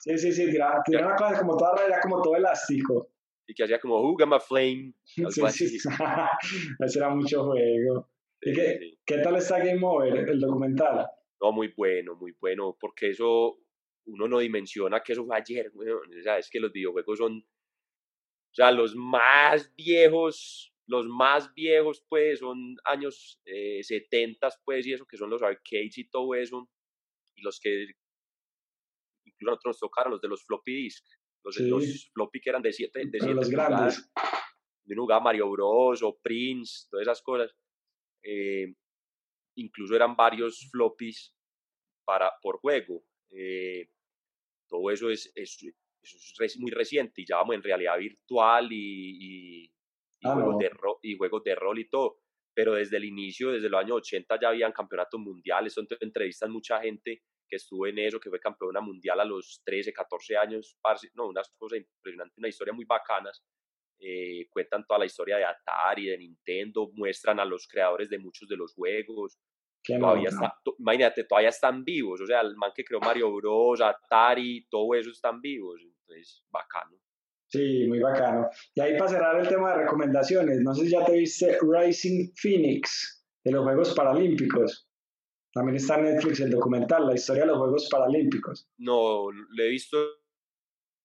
Sí, 0.00 0.16
sí, 0.16 0.32
sí, 0.32 0.50
tiraba, 0.50 0.82
tiraba 0.82 1.08
una 1.08 1.16
cosa 1.16 1.40
como 1.40 1.56
toda 1.56 1.84
era 1.86 2.00
como 2.00 2.22
todo 2.22 2.36
elástico. 2.36 3.10
Y 3.46 3.54
que 3.54 3.64
hacía 3.64 3.78
como, 3.78 4.00
got 4.14 4.42
flame? 4.42 4.94
sí, 5.04 5.50
sí. 5.50 5.88
Ese 6.80 6.98
era 6.98 7.10
mucho 7.10 7.44
juego. 7.44 8.08
¿Y 8.40 8.52
qué, 8.54 8.98
qué 9.04 9.18
tal 9.18 9.36
está 9.36 9.58
Game 9.58 9.80
Over, 9.82 10.28
el 10.28 10.40
documental? 10.40 11.06
No, 11.40 11.52
muy 11.52 11.72
bueno, 11.76 12.14
muy 12.14 12.34
bueno, 12.40 12.76
porque 12.80 13.10
eso 13.10 13.58
uno 14.06 14.28
no 14.28 14.38
dimensiona 14.38 15.02
que 15.02 15.12
eso 15.12 15.24
fue 15.24 15.36
ayer, 15.36 15.72
o 15.74 16.22
sea, 16.22 16.38
es 16.38 16.48
que 16.48 16.60
los 16.60 16.72
videojuegos 16.72 17.18
son, 17.18 17.38
o 17.38 18.54
sea, 18.54 18.70
los 18.70 18.94
más 18.94 19.74
viejos 19.74 20.72
los 20.88 21.06
más 21.06 21.52
viejos, 21.54 22.04
pues, 22.08 22.38
son 22.38 22.76
años 22.84 23.40
eh, 23.44 23.82
70, 23.82 24.48
pues, 24.64 24.86
y 24.86 24.92
eso, 24.92 25.04
que 25.04 25.16
son 25.16 25.30
los 25.30 25.42
arcades 25.42 25.98
y 25.98 26.08
todo 26.08 26.34
eso, 26.34 26.68
y 27.36 27.42
los 27.42 27.60
que 27.60 27.86
incluso 29.24 29.50
nosotros 29.50 29.70
nos 29.70 29.80
tocaron, 29.80 30.12
los 30.12 30.20
de 30.20 30.28
los 30.28 30.44
floppy 30.44 30.72
disk, 30.72 31.04
los, 31.44 31.58
los 31.58 32.10
floppy 32.12 32.40
que 32.40 32.50
eran 32.50 32.62
de 32.62 32.72
7 32.72 32.98
de 33.06 33.20
siete 33.20 33.34
los 33.34 33.50
grandes. 33.50 34.10
De 34.84 34.94
un 34.94 34.98
lugar 34.98 35.22
Mario 35.22 35.50
Bros. 35.50 36.02
o 36.02 36.18
Prince, 36.20 36.86
todas 36.88 37.02
esas 37.02 37.22
cosas. 37.22 37.52
Eh, 38.22 38.72
incluso 39.56 39.94
eran 39.94 40.14
varios 40.14 40.68
floppies 40.70 41.34
para, 42.04 42.32
por 42.40 42.58
juego. 42.58 43.04
Eh, 43.30 43.88
todo 44.68 44.90
eso 44.90 45.10
es, 45.10 45.30
es, 45.34 45.58
es, 46.40 46.58
muy 46.58 46.70
reciente 46.70 47.22
y 47.22 47.26
ya 47.26 47.36
vamos 47.36 47.56
en 47.56 47.62
realidad 47.62 47.98
virtual 47.98 48.68
y 48.70 49.70
y, 50.20 50.28
ah, 50.28 50.34
juegos 50.34 50.58
de 50.58 50.70
y 51.02 51.16
juegos 51.16 51.44
de 51.44 51.54
rol 51.54 51.78
y 51.78 51.88
todo. 51.88 52.18
Pero 52.54 52.74
desde 52.74 52.96
el 52.96 53.04
inicio, 53.04 53.50
desde 53.50 53.68
los 53.68 53.80
años 53.80 53.98
80 53.98 54.40
ya 54.40 54.48
habían 54.48 54.72
campeonatos 54.72 55.20
mundiales, 55.20 55.74
son 55.74 55.86
entrevistas 56.00 56.48
mucha 56.48 56.80
gente 56.80 57.22
que 57.48 57.56
estuvo 57.56 57.86
en 57.86 57.98
eso, 57.98 58.18
que 58.18 58.30
fue 58.30 58.40
campeona 58.40 58.80
mundial 58.80 59.20
a 59.20 59.24
los 59.24 59.60
13, 59.64 59.92
14 59.92 60.36
años, 60.36 60.78
no, 61.14 61.26
unas 61.28 61.48
cosas 61.56 61.78
impresionantes, 61.78 62.36
una 62.38 62.48
historia 62.48 62.72
muy 62.72 62.84
bacanas. 62.84 63.42
Eh, 63.98 64.48
cuentan 64.50 64.84
toda 64.86 65.00
la 65.00 65.06
historia 65.06 65.36
de 65.36 65.44
Atari, 65.44 66.06
de 66.06 66.18
Nintendo, 66.18 66.90
muestran 66.94 67.40
a 67.40 67.44
los 67.44 67.66
creadores 67.66 68.10
de 68.10 68.18
muchos 68.18 68.48
de 68.48 68.56
los 68.56 68.74
juegos. 68.74 69.38
Todavía 69.86 70.28
está, 70.28 70.54
imagínate, 70.78 71.24
todavía 71.24 71.50
están 71.50 71.84
vivos, 71.84 72.20
o 72.20 72.26
sea, 72.26 72.40
el 72.40 72.56
man 72.56 72.72
que 72.74 72.84
creó 72.84 72.98
Mario 73.00 73.32
Bros, 73.34 73.80
Atari, 73.80 74.66
todo 74.68 74.94
eso 74.94 75.10
están 75.10 75.40
vivos, 75.40 75.80
entonces, 75.80 76.42
bacano. 76.50 76.96
Sí, 77.48 77.86
muy 77.86 78.00
bacano. 78.00 78.48
Y 78.74 78.80
ahí 78.80 78.98
para 78.98 79.10
cerrar 79.10 79.40
el 79.40 79.48
tema 79.48 79.70
de 79.70 79.84
recomendaciones, 79.84 80.60
no 80.62 80.74
sé 80.74 80.84
si 80.84 80.90
ya 80.90 81.04
te 81.04 81.12
viste 81.12 81.58
Rising 81.62 82.32
Phoenix 82.34 83.24
de 83.44 83.52
los 83.52 83.64
Juegos 83.64 83.94
Paralímpicos. 83.94 84.88
También 85.52 85.76
está 85.76 85.96
en 85.96 86.04
Netflix 86.04 86.40
el 86.40 86.50
documental, 86.50 87.06
la 87.06 87.14
historia 87.14 87.42
de 87.42 87.48
los 87.48 87.58
Juegos 87.58 87.88
Paralímpicos. 87.90 88.68
No, 88.78 89.30
le 89.30 89.66
he 89.66 89.70
visto 89.70 89.96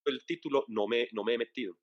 el 0.04 0.26
título, 0.26 0.64
no 0.68 0.88
me, 0.88 1.08
no 1.12 1.22
me 1.22 1.34
he 1.34 1.38
metido. 1.38 1.76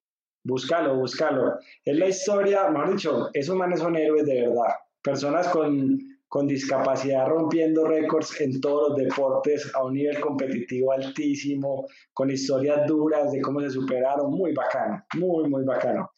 Búscalo, 0.43 0.95
búscalo. 0.95 1.57
Es 1.83 1.97
la 1.97 2.07
historia, 2.07 2.69
mejor 2.69 2.91
dicho, 2.91 3.29
esos 3.33 3.55
manes 3.55 3.79
son 3.79 3.95
héroes 3.95 4.25
de 4.25 4.41
verdad. 4.41 4.73
Personas 5.01 5.47
con 5.47 5.97
con 6.29 6.47
discapacidad 6.47 7.27
rompiendo 7.27 7.85
récords 7.87 8.39
en 8.39 8.61
todos 8.61 8.89
los 8.89 8.97
deportes 8.97 9.73
a 9.73 9.83
un 9.83 9.95
nivel 9.95 10.19
competitivo 10.19 10.93
altísimo, 10.93 11.87
con 12.13 12.29
historias 12.29 12.85
duras 12.87 13.31
de 13.31 13.41
cómo 13.41 13.59
se 13.61 13.71
superaron, 13.71 14.31
muy 14.31 14.53
bacano, 14.53 15.03
muy, 15.15 15.49
muy 15.49 15.65
bacano. 15.65 16.11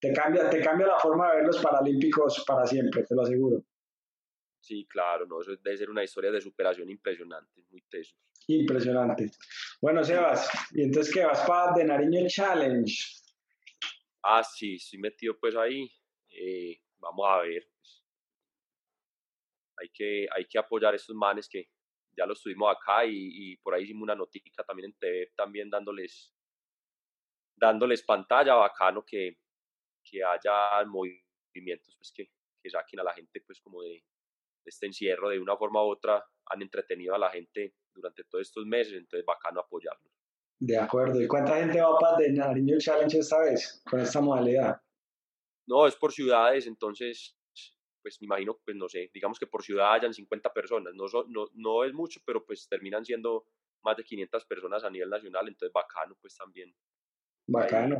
Te 0.00 0.12
cambia, 0.12 0.48
te 0.48 0.60
cambia 0.62 0.86
la 0.86 0.98
forma 0.98 1.30
de 1.30 1.36
ver 1.36 1.46
los 1.46 1.58
Paralímpicos 1.58 2.42
para 2.46 2.66
siempre, 2.66 3.04
te 3.04 3.14
lo 3.14 3.22
aseguro. 3.22 3.62
Sí, 4.58 4.86
claro, 4.88 5.26
no, 5.26 5.42
eso 5.42 5.52
debe 5.62 5.76
ser 5.76 5.90
una 5.90 6.02
historia 6.02 6.30
de 6.30 6.40
superación 6.40 6.88
impresionante, 6.88 7.62
muy 7.70 7.82
teso. 7.82 8.16
Impresionante. 8.46 9.30
Bueno, 9.82 10.02
Sebas, 10.02 10.48
¿y 10.72 10.82
entonces 10.82 11.12
qué 11.12 11.24
vas 11.24 11.46
para 11.46 11.74
de 11.74 11.84
Nariño 11.84 12.26
Challenge? 12.26 12.92
Ah, 14.22 14.42
sí, 14.42 14.76
estoy 14.76 14.98
metido 14.98 15.38
pues 15.38 15.54
ahí. 15.56 15.90
Eh, 16.30 16.80
vamos 16.98 17.26
a 17.28 17.42
ver. 17.42 17.68
Pues. 17.78 18.02
Hay, 19.80 19.88
que, 19.90 20.26
hay 20.34 20.44
que 20.46 20.58
apoyar 20.58 20.92
a 20.92 20.96
estos 20.96 21.14
manes 21.14 21.48
que 21.48 21.68
ya 22.16 22.26
los 22.26 22.42
tuvimos 22.42 22.74
acá 22.74 23.04
y, 23.06 23.56
por 23.58 23.74
ahí 23.74 23.84
hicimos 23.84 24.02
una 24.02 24.14
notica 24.14 24.64
también 24.64 24.90
en 24.90 24.98
TV, 24.98 25.32
también 25.36 25.70
dándoles, 25.70 26.34
dándoles 27.56 28.02
pantalla, 28.02 28.54
bacano 28.54 29.04
que, 29.04 29.38
que 30.04 30.24
haya 30.24 30.84
movimientos 30.86 31.96
pues 31.96 32.12
que, 32.12 32.30
que 32.60 32.70
saquen 32.70 33.00
a 33.00 33.04
la 33.04 33.14
gente 33.14 33.40
pues 33.46 33.60
como 33.60 33.82
de, 33.82 34.02
este 34.68 34.86
encierro 34.86 35.28
de 35.28 35.40
una 35.40 35.56
forma 35.56 35.82
u 35.82 35.90
otra 35.90 36.24
han 36.46 36.62
entretenido 36.62 37.14
a 37.14 37.18
la 37.18 37.30
gente 37.30 37.74
durante 37.94 38.24
todos 38.24 38.42
estos 38.42 38.66
meses, 38.66 38.94
entonces 38.94 39.24
bacano 39.26 39.60
apoyarlos. 39.60 40.12
De 40.60 40.76
acuerdo. 40.76 41.20
¿Y 41.20 41.26
cuánta 41.26 41.56
gente 41.56 41.80
va 41.80 41.96
para 41.98 42.24
el 42.24 42.34
Nariño 42.34 42.78
Challenge 42.78 43.18
esta 43.18 43.40
vez 43.40 43.82
con 43.88 44.00
esta 44.00 44.20
modalidad? 44.20 44.80
No, 45.66 45.86
es 45.86 45.94
por 45.96 46.12
ciudades, 46.12 46.66
entonces, 46.66 47.37
pues 48.02 48.20
me 48.20 48.26
imagino, 48.26 48.58
pues 48.64 48.76
no 48.76 48.88
sé, 48.88 49.10
digamos 49.12 49.38
que 49.38 49.46
por 49.46 49.62
ciudad 49.62 49.92
hayan 49.92 50.14
50 50.14 50.52
personas, 50.52 50.94
no, 50.94 51.04
no, 51.28 51.48
no 51.54 51.84
es 51.84 51.92
mucho, 51.92 52.20
pero 52.24 52.44
pues 52.44 52.68
terminan 52.68 53.04
siendo 53.04 53.46
más 53.82 53.96
de 53.96 54.04
500 54.04 54.44
personas 54.46 54.84
a 54.84 54.90
nivel 54.90 55.10
nacional, 55.10 55.48
entonces 55.48 55.72
bacano, 55.72 56.16
pues 56.20 56.36
también. 56.36 56.74
Bacano. 57.46 57.96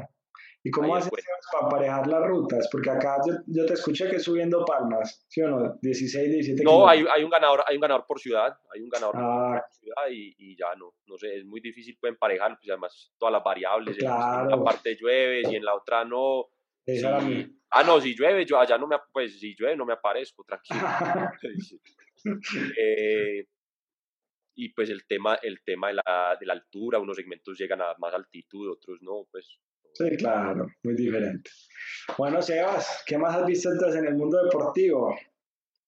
¿Y 0.63 0.71
cómo 0.71 0.95
haces 0.97 1.11
para 1.53 1.67
aparejar 1.67 2.07
las 2.07 2.27
rutas? 2.27 2.69
Porque 2.71 2.91
acá 2.91 3.17
yo, 3.47 3.67
te 3.67 3.75
escuché 3.75 4.11
que 4.11 4.19
subiendo 4.19 4.65
palmas, 4.65 5.25
¿sí 5.29 5.41
o 5.41 5.49
no? 5.49 5.79
16, 5.81 6.31
17 6.31 6.65
No, 6.65 6.89
hay, 6.89 7.05
hay, 7.13 7.25
un 7.25 7.31
ganador, 7.31 7.63
hay 7.67 7.77
un 7.77 7.81
ganador 7.81 8.05
por 8.07 8.21
ciudad, 8.21 8.57
hay 8.73 8.81
un 8.81 8.89
ganador 8.89 9.17
ah. 9.19 9.63
por 9.63 9.73
ciudad 9.73 10.03
y, 10.11 10.35
y, 10.39 10.57
ya 10.57 10.75
no, 10.77 10.95
no 11.07 11.17
sé, 11.17 11.39
es 11.39 11.45
muy 11.45 11.61
difícil 11.61 11.97
pues 12.01 12.13
emparejar, 12.13 12.57
pues 12.59 12.69
además 12.71 13.13
todas 13.19 13.33
las 13.33 13.45
variables, 13.45 13.97
claro. 13.97 14.49
en 14.49 14.55
una 14.55 14.65
parte 14.65 14.97
llueve 14.97 15.43
y 15.51 15.57
en 15.57 15.65
la 15.65 15.75
otra 15.75 16.05
no. 16.05 16.47
Ah, 17.71 17.83
no, 17.85 18.01
si 18.01 18.15
llueve, 18.15 18.45
yo 18.45 18.59
allá 18.59 18.79
no 18.79 18.87
me, 18.87 18.97
pues 19.13 19.39
si 19.39 19.55
llueve 19.55 19.77
no 19.77 19.87
me 19.87 19.95
aparezco, 19.95 20.45
tranquilo. 20.45 20.81
eh, 22.79 23.47
y 24.57 24.69
pues 24.71 24.91
el 24.91 25.07
tema, 25.07 25.37
el 25.43 25.63
tema 25.65 25.89
de 25.89 25.95
la, 25.95 26.37
de 26.39 26.47
la 26.47 26.53
altura, 26.55 26.99
unos 26.99 27.17
segmentos 27.17 27.59
llegan 27.59 27.81
a 27.83 27.95
más 27.99 28.15
altitud, 28.15 28.71
otros 28.73 28.99
no, 29.03 29.27
pues 29.31 29.61
Sí, 29.95 30.17
claro, 30.17 30.67
muy 30.85 30.95
diferente. 30.95 31.51
Bueno, 32.17 32.41
Sebas, 32.41 33.03
¿qué 33.05 33.19
más 33.19 33.35
has 33.35 33.47
visto 33.47 33.73
entonces 33.73 34.01
en 34.01 34.07
el 34.07 34.15
mundo 34.15 34.43
deportivo? 34.45 35.17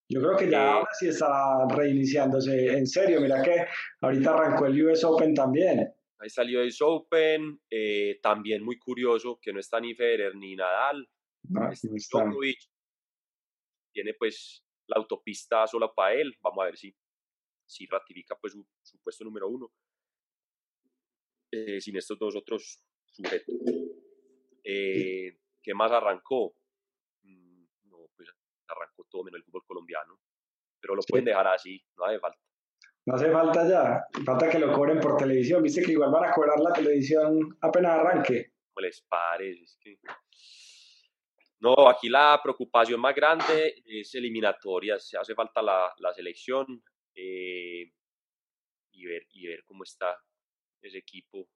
Yo 0.08 0.20
creo 0.20 0.36
que 0.36 0.50
ya 0.50 0.62
eh, 0.62 0.70
ahora 0.70 0.90
sí 0.98 1.08
está 1.08 1.66
reiniciándose 1.68 2.76
en 2.76 2.86
serio. 2.86 3.20
Mira 3.20 3.40
que 3.42 3.66
ahorita 4.00 4.34
arrancó 4.34 4.66
el 4.66 4.84
US 4.84 5.04
Open 5.04 5.34
también. 5.34 5.92
Ahí 6.20 6.28
salió 6.28 6.60
el 6.60 6.70
Open, 6.82 7.62
eh, 7.70 8.20
también 8.22 8.62
muy 8.62 8.78
curioso 8.78 9.38
que 9.40 9.54
no 9.54 9.58
está 9.58 9.80
ni 9.80 9.94
Federer 9.94 10.36
ni 10.36 10.54
Nadal. 10.54 11.08
No, 11.44 11.60
no 11.60 11.70
está. 11.70 12.30
tiene 13.90 14.14
pues 14.14 14.62
la 14.86 14.96
autopista 14.98 15.66
sola 15.66 15.90
para 15.90 16.14
él. 16.14 16.36
Vamos 16.42 16.62
a 16.62 16.66
ver 16.66 16.76
si, 16.76 16.94
si 17.66 17.86
ratifica 17.86 18.36
pues 18.38 18.52
su, 18.52 18.98
puesto 19.02 19.24
número 19.24 19.48
uno. 19.48 19.72
Eh, 21.52 21.80
sin 21.80 21.96
estos 21.96 22.18
dos 22.18 22.36
otros 22.36 22.84
sujetos. 23.06 23.54
Eh, 24.62 25.38
¿Qué 25.62 25.74
más 25.74 25.90
arrancó? 25.90 26.54
Mm, 27.22 27.64
no, 27.84 28.10
pues 28.14 28.28
arrancó 28.68 29.04
todo 29.04 29.24
menos 29.24 29.38
el 29.38 29.44
fútbol 29.44 29.64
colombiano. 29.64 30.20
Pero 30.80 30.94
lo 30.94 31.02
pueden 31.02 31.24
dejar 31.24 31.46
así, 31.46 31.82
no 31.96 32.04
hace 32.04 32.20
falta. 32.20 32.49
No 33.06 33.14
hace 33.14 33.30
falta 33.30 33.68
ya, 33.68 34.04
falta 34.24 34.48
que 34.48 34.58
lo 34.58 34.72
cobren 34.72 35.00
por 35.00 35.16
televisión. 35.16 35.62
Viste 35.62 35.82
que 35.82 35.92
igual 35.92 36.10
van 36.10 36.28
a 36.28 36.32
cobrar 36.32 36.60
la 36.60 36.72
televisión 36.72 37.56
apenas 37.60 37.98
arranque. 37.98 38.52
No 38.76 38.82
les 38.82 39.02
parece, 39.02 39.62
es 39.62 39.78
que... 39.80 39.98
No, 41.60 41.88
aquí 41.88 42.08
la 42.08 42.40
preocupación 42.42 43.00
más 43.00 43.14
grande 43.14 43.82
es 43.84 44.14
eliminatoria. 44.14 44.98
Se 44.98 45.18
hace 45.18 45.34
falta 45.34 45.60
la, 45.60 45.92
la 45.98 46.12
selección 46.14 46.82
eh, 47.14 47.92
y, 48.92 49.06
ver, 49.06 49.26
y 49.30 49.46
ver 49.46 49.62
cómo 49.64 49.82
está 49.84 50.16
ese 50.80 50.98
equipo 50.98 51.48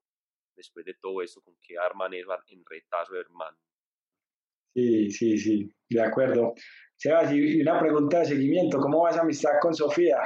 después 0.55 0.85
de 0.85 0.95
todo 0.95 1.23
esto, 1.23 1.41
con 1.43 1.57
qué 1.61 1.79
arman 1.79 2.13
en 2.15 2.65
retazo, 2.69 3.17
hermano. 3.17 3.57
Sí, 4.75 5.11
sí, 5.11 5.39
sí, 5.39 5.73
de 5.89 6.03
acuerdo. 6.03 6.55
Sebas, 6.97 7.33
y 7.33 7.63
una 7.63 7.79
pregunta 7.79 8.21
de 8.21 8.27
seguimiento, 8.27 8.79
¿cómo 8.79 9.03
va 9.03 9.11
esa 9.11 9.23
amistad 9.23 9.53
con 9.61 9.75
Sofía? 9.75 10.19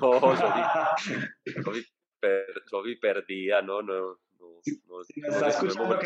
No, 0.00 0.20
Sofía, 2.66 2.96
perdida, 3.00 3.62
no, 3.62 3.82
no, 3.82 4.18
no. 4.38 4.60
no, 4.86 5.02
¿Está 5.02 5.48
escuchando 5.48 5.98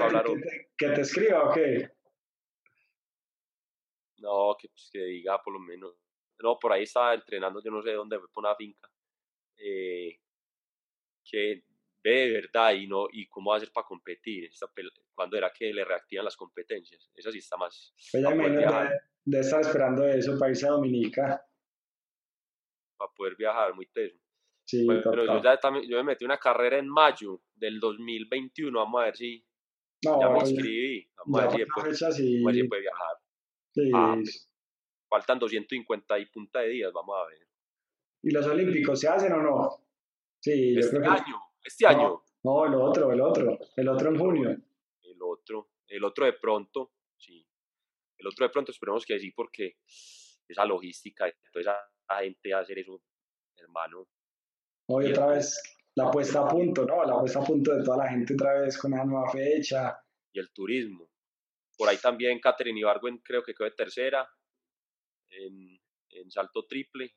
que, 0.76 0.88
te, 0.88 1.00
escriba 1.00 1.48
o 1.48 1.52
qué? 1.52 1.90
No, 4.18 4.56
que, 4.60 4.68
pues, 4.68 4.90
que 4.92 5.04
diga 5.04 5.42
por 5.42 5.54
lo 5.54 5.60
menos. 5.60 5.94
No, 6.40 6.58
por 6.58 6.72
ahí 6.72 6.82
estaba 6.82 7.14
entrenando, 7.14 7.62
yo 7.62 7.70
no 7.70 7.82
sé 7.82 7.92
dónde, 7.92 8.18
fue 8.18 8.28
por 8.32 8.44
una 8.44 8.54
finca. 8.54 8.90
Eh, 9.56 10.18
que 11.24 11.62
ve 12.02 12.10
de 12.10 12.32
verdad 12.32 12.74
y, 12.74 12.86
no, 12.86 13.06
y 13.10 13.28
cómo 13.28 13.54
hacer 13.54 13.70
para 13.72 13.86
competir, 13.86 14.50
cuando 15.14 15.36
era 15.36 15.52
que 15.52 15.72
le 15.72 15.84
reactivan 15.84 16.24
las 16.24 16.36
competencias. 16.36 17.10
Esa 17.14 17.30
sí 17.30 17.38
está 17.38 17.56
más... 17.56 17.94
Ella 18.12 18.30
de, 18.30 19.00
de, 19.24 19.40
estar 19.40 19.60
esperando 19.60 20.06
eso 20.06 20.38
para 20.38 20.50
irse 20.50 20.66
a 20.66 20.70
Dominica. 20.70 21.44
Para 23.02 23.12
poder 23.16 23.36
viajar, 23.36 23.74
muy 23.74 23.86
teso. 23.86 24.16
Sí, 24.64 24.86
pero 24.86 25.24
yo, 25.24 25.42
ya 25.42 25.56
también, 25.58 25.88
yo 25.88 25.96
me 25.96 26.04
metí 26.04 26.24
una 26.24 26.38
carrera 26.38 26.78
en 26.78 26.88
mayo 26.88 27.42
del 27.56 27.80
2021, 27.80 28.78
vamos 28.78 29.02
a 29.02 29.04
ver 29.06 29.16
si 29.16 29.44
no, 30.04 30.20
ya 30.20 30.28
me 30.30 30.38
inscribí, 30.38 31.10
vamos 31.16 31.40
a 31.40 31.42
ver 31.42 31.52
si 31.52 31.58
después, 31.58 32.68
puede 32.68 32.80
viajar. 32.80 33.16
Sí. 33.74 33.90
Ah, 33.92 34.16
faltan 35.08 35.40
250 35.40 36.18
y 36.20 36.26
punta 36.26 36.60
de 36.60 36.68
días, 36.68 36.92
vamos 36.92 37.16
a 37.18 37.26
ver. 37.28 37.48
¿Y 38.22 38.30
los 38.30 38.46
Olímpicos 38.46 39.00
se 39.00 39.08
hacen 39.08 39.32
o 39.32 39.42
no? 39.42 39.70
Sí, 40.40 40.78
este 40.78 40.98
año. 40.98 41.40
Este 41.64 41.86
año. 41.86 42.22
No, 42.44 42.66
el 42.66 42.74
otro, 42.74 43.10
el 43.10 43.20
otro. 43.20 43.58
El 43.76 43.88
otro 43.88 44.10
en 44.10 44.18
junio. 44.18 44.50
El 45.02 45.22
otro. 45.22 45.70
El 45.88 46.04
otro 46.04 46.24
de 46.24 46.34
pronto, 46.34 46.92
sí. 47.16 47.44
El 48.16 48.28
otro 48.28 48.46
de 48.46 48.52
pronto 48.52 48.70
esperemos 48.70 49.04
que 49.04 49.18
sí, 49.18 49.32
porque 49.32 49.78
esa 50.48 50.64
logística, 50.64 51.32
toda 51.52 51.60
esa 51.60 51.76
gente 52.20 52.54
hacer 52.54 52.78
eso, 52.78 53.00
hermano. 53.56 54.08
Hoy 54.88 55.10
otra 55.10 55.28
vez 55.28 55.60
la 55.94 56.10
puesta 56.10 56.40
a 56.40 56.48
punto, 56.48 56.84
¿no? 56.84 57.04
La 57.04 57.18
puesta 57.18 57.40
a 57.40 57.44
punto 57.44 57.74
de 57.74 57.84
toda 57.84 58.04
la 58.04 58.10
gente 58.10 58.34
otra 58.34 58.60
vez 58.60 58.76
con 58.78 58.92
esa 58.92 59.04
nueva 59.04 59.30
fecha. 59.30 59.98
Y 60.34 60.38
el 60.38 60.50
turismo. 60.52 61.10
Por 61.76 61.88
ahí 61.88 61.98
también 61.98 62.40
Catherine 62.40 62.80
Ibargüen 62.80 63.18
creo 63.18 63.42
que 63.42 63.54
quedó 63.54 63.68
de 63.68 63.76
tercera 63.76 64.26
en, 65.28 65.78
en 66.08 66.30
salto 66.30 66.66
triple. 66.66 67.14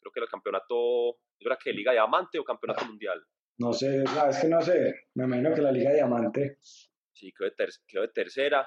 Creo 0.00 0.12
que 0.12 0.20
el 0.20 0.28
campeonato 0.28 1.20
¿Es 1.42 1.44
verdad 1.44 1.58
que 1.60 1.72
Liga 1.72 1.90
Diamante 1.90 2.38
o 2.38 2.44
Campeonato 2.44 2.84
Mundial? 2.84 3.20
No 3.58 3.72
sé, 3.72 4.04
es 4.04 4.38
que 4.40 4.46
no 4.46 4.62
sé. 4.62 5.08
Me 5.14 5.24
imagino 5.24 5.52
que 5.52 5.60
la 5.60 5.72
Liga 5.72 5.92
Diamante. 5.92 6.58
Sí, 6.60 7.32
quedó 7.32 8.02
de, 8.02 8.08
tercera. 8.14 8.64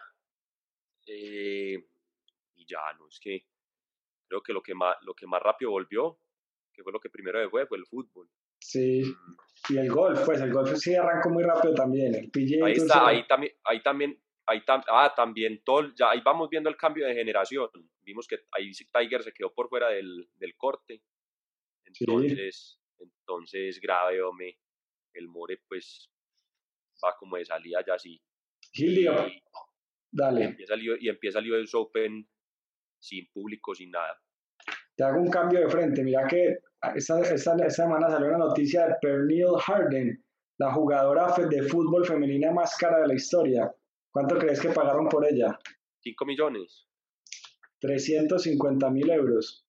Eh, 1.08 1.88
y 2.56 2.66
ya, 2.68 2.82
no, 3.00 3.08
es 3.08 3.18
que 3.22 3.46
creo 4.28 4.42
que 4.42 4.54
lo 4.54 4.62
que, 4.62 4.74
más, 4.74 4.96
lo 5.04 5.14
que 5.14 5.28
más 5.28 5.42
rápido 5.42 5.72
volvió, 5.72 6.20
que 6.74 6.84
fue 6.84 6.92
lo 6.92 7.00
que 7.00 7.10
primero 7.10 7.50
fue, 7.50 7.66
fue 7.68 7.78
el 7.78 7.86
fútbol. 7.86 8.30
Sí, 8.60 9.04
mm. 9.04 9.74
y 9.74 9.78
el 9.78 9.90
golf, 9.90 10.26
pues 10.26 10.42
el 10.42 10.52
golf 10.52 10.76
sí 10.76 10.96
arrancó 10.96 11.30
muy 11.30 11.44
rápido 11.44 11.74
también. 11.74 12.16
El 12.16 12.64
ahí 12.64 12.74
está, 12.74 13.08
ahí 13.08 13.28
también, 13.28 13.54
ahí 13.64 13.82
también, 13.82 14.22
ahí 14.48 14.64
ah, 14.68 15.14
también 15.16 15.62
todo, 15.64 15.94
ya 15.94 16.12
ahí 16.12 16.22
vamos 16.24 16.50
viendo 16.50 16.70
el 16.70 16.78
cambio 16.78 17.06
de 17.06 17.14
generación. 17.14 17.70
Vimos 18.02 18.28
que 18.28 18.40
ahí 18.52 18.72
Tiger 18.72 19.24
se 19.24 19.34
quedó 19.34 19.54
por 19.54 19.70
fuera 19.70 19.90
del, 19.90 20.30
del 20.36 20.56
corte 20.56 21.02
entonces, 22.02 22.80
entonces 22.98 23.80
grave, 23.80 24.22
hombre, 24.22 24.58
el 25.14 25.28
More 25.28 25.62
pues 25.68 26.10
va 27.04 27.16
como 27.18 27.38
de 27.38 27.46
salida 27.46 27.84
ya 27.86 27.94
así. 27.94 28.22
y, 28.74 29.06
dale. 30.12 30.42
Y 30.42 30.44
empieza, 30.44 30.74
el, 30.74 30.98
y 31.00 31.10
empieza 31.10 31.40
el 31.40 31.52
US 31.52 31.74
Open 31.76 32.28
sin 33.06 33.28
público, 33.32 33.76
sin 33.76 33.91
nada. 33.91 34.20
Te 34.96 35.04
hago 35.04 35.22
un 35.22 35.30
cambio 35.30 35.60
de 35.60 35.70
frente. 35.70 36.04
Mira 36.04 36.28
que 36.28 36.60
esta, 36.96 37.22
esta, 37.22 37.70
semana 37.70 38.10
salió 38.10 38.30
una 38.30 38.38
noticia 38.38 38.88
de 38.88 38.96
Pernille 39.02 39.60
Harden, 39.60 40.24
la 40.58 40.74
jugadora 40.74 41.34
de 41.50 41.63
fútbol 41.63 42.06
femenina 42.06 42.52
más 42.52 42.76
cara 42.78 43.02
de 43.02 43.08
la 43.08 43.13
historia. 43.13 43.74
¿Cuánto 44.12 44.38
crees 44.38 44.62
que 44.62 44.70
pagaron 44.70 45.08
por 45.10 45.26
ella? 45.26 45.58
5 46.02 46.26
millones. 46.26 46.88
350 47.82 48.89
mil 48.89 49.10
euros 49.10 49.65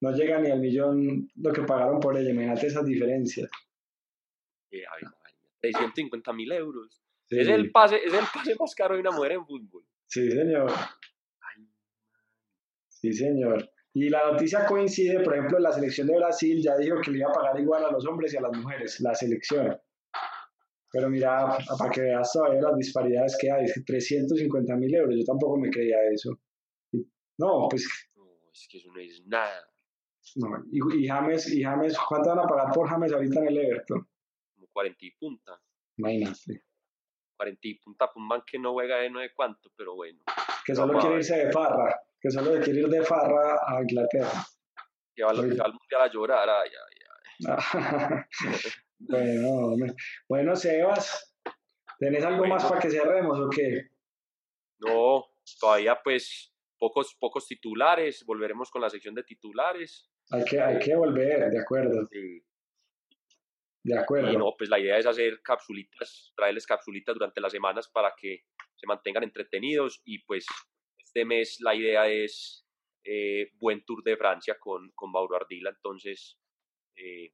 no 0.00 0.12
llega 0.12 0.38
ni 0.40 0.50
al 0.50 0.60
millón 0.60 1.28
lo 1.36 1.52
que 1.52 1.62
pagaron 1.62 2.00
por 2.00 2.16
ella. 2.16 2.30
Imagínate 2.30 2.68
esas 2.68 2.86
diferencias. 2.86 3.50
Eh, 4.70 4.84
650 5.60 6.32
mil 6.32 6.52
euros. 6.52 7.02
Es, 7.28 7.48
el 7.48 7.70
pase, 7.70 7.96
es 8.04 8.12
el 8.12 8.24
pase 8.32 8.56
más 8.58 8.74
caro 8.74 8.94
de 8.94 9.00
una 9.00 9.10
mujer 9.10 9.32
en 9.32 9.46
fútbol. 9.46 9.84
Sí, 10.06 10.30
señor. 10.30 10.70
Sí, 13.00 13.12
señor. 13.12 13.70
Y 13.94 14.08
la 14.08 14.30
noticia 14.30 14.66
coincide, 14.66 15.20
por 15.20 15.34
ejemplo, 15.34 15.58
la 15.58 15.72
selección 15.72 16.06
de 16.06 16.16
Brasil 16.16 16.62
ya 16.62 16.76
dijo 16.76 17.00
que 17.00 17.10
le 17.10 17.18
iba 17.18 17.30
a 17.30 17.32
pagar 17.32 17.58
igual 17.58 17.84
a 17.84 17.90
los 17.90 18.06
hombres 18.06 18.32
y 18.34 18.36
a 18.36 18.42
las 18.42 18.56
mujeres, 18.56 19.00
la 19.00 19.14
selección. 19.14 19.76
Pero 20.92 21.08
mira, 21.08 21.58
para 21.78 21.90
que 21.90 22.02
veas 22.02 22.32
todavía 22.32 22.60
las 22.60 22.76
disparidades 22.76 23.36
que 23.40 23.50
hay, 23.50 23.66
350 23.66 24.76
mil 24.76 24.94
euros, 24.94 25.14
yo 25.16 25.24
tampoco 25.24 25.56
me 25.56 25.70
creía 25.70 25.96
eso. 26.12 26.38
No, 27.38 27.68
pues... 27.70 27.88
No, 28.14 28.24
es 28.52 28.68
que 28.70 28.78
eso 28.78 28.92
no 28.92 29.00
es 29.00 29.24
nada. 29.26 29.66
No, 30.36 30.48
y, 30.70 31.06
James, 31.06 31.52
y 31.52 31.62
James, 31.62 31.96
¿cuánto 32.08 32.28
van 32.30 32.40
a 32.40 32.46
pagar 32.46 32.72
por 32.72 32.88
James 32.88 33.12
ahorita 33.12 33.40
en 33.40 33.48
el 33.48 33.58
Everton? 33.58 34.08
Como 34.54 34.68
40 34.72 34.98
y 35.00 35.10
punta. 35.12 35.60
Imagínate. 35.96 36.64
40 37.36 37.60
y 37.62 37.74
punta 37.74 38.10
un 38.14 38.28
man 38.28 38.42
que 38.46 38.58
no 38.58 38.72
juega 38.72 38.98
de 38.98 39.10
no 39.10 39.20
de 39.20 39.32
cuánto, 39.32 39.72
pero 39.76 39.94
bueno. 39.94 40.22
Que 40.66 40.74
solo 40.74 40.98
quiere 40.98 41.16
irse 41.16 41.46
de 41.46 41.50
farra, 41.50 41.98
que 42.20 42.30
solo 42.30 42.60
quiere 42.62 42.80
ir 42.80 42.88
de 42.88 43.02
farra 43.02 43.58
a 43.66 43.80
Inglaterra. 43.80 44.44
Que 45.14 45.24
va, 45.24 45.30
al 45.30 45.36
mundial 45.36 46.02
a 46.02 46.12
llorar, 46.12 46.48
ay, 46.48 46.70
ay, 46.70 46.96
ay. 46.96 47.10
bueno, 48.98 49.94
bueno, 50.28 50.56
Sebas, 50.56 51.34
¿tenés 51.98 52.24
algo 52.24 52.46
más 52.46 52.64
para 52.64 52.80
que 52.80 52.90
cerremos 52.90 53.38
o 53.38 53.48
qué? 53.48 53.88
No, 54.78 55.24
todavía 55.58 55.98
pues 56.02 56.52
pocos, 56.78 57.16
pocos 57.18 57.46
titulares, 57.46 58.24
volveremos 58.24 58.70
con 58.70 58.82
la 58.82 58.90
sección 58.90 59.14
de 59.14 59.22
titulares. 59.22 60.10
Hay 60.30 60.44
que, 60.44 60.60
hay 60.60 60.78
que 60.78 60.94
volver, 60.94 61.50
de 61.50 61.60
acuerdo. 61.60 62.06
Sí. 62.06 62.42
De 63.82 63.98
acuerdo. 63.98 64.32
Y 64.32 64.36
no, 64.36 64.54
pues 64.56 64.68
la 64.68 64.78
idea 64.78 64.98
es 64.98 65.06
hacer 65.06 65.40
capsulitas, 65.42 66.32
traerles 66.36 66.66
capsulitas 66.66 67.14
durante 67.14 67.40
las 67.40 67.52
semanas 67.52 67.88
para 67.88 68.14
que 68.16 68.44
se 68.76 68.86
mantengan 68.86 69.24
entretenidos 69.24 70.00
y 70.04 70.22
pues 70.24 70.46
este 71.10 71.24
mes 71.24 71.58
la 71.60 71.74
idea 71.74 72.08
es 72.08 72.64
eh, 73.04 73.50
buen 73.58 73.84
Tour 73.84 74.04
de 74.04 74.16
Francia 74.16 74.56
con, 74.60 74.92
con 74.94 75.10
Mauro 75.10 75.34
Ardila, 75.36 75.70
entonces 75.70 76.38
eh, 76.96 77.32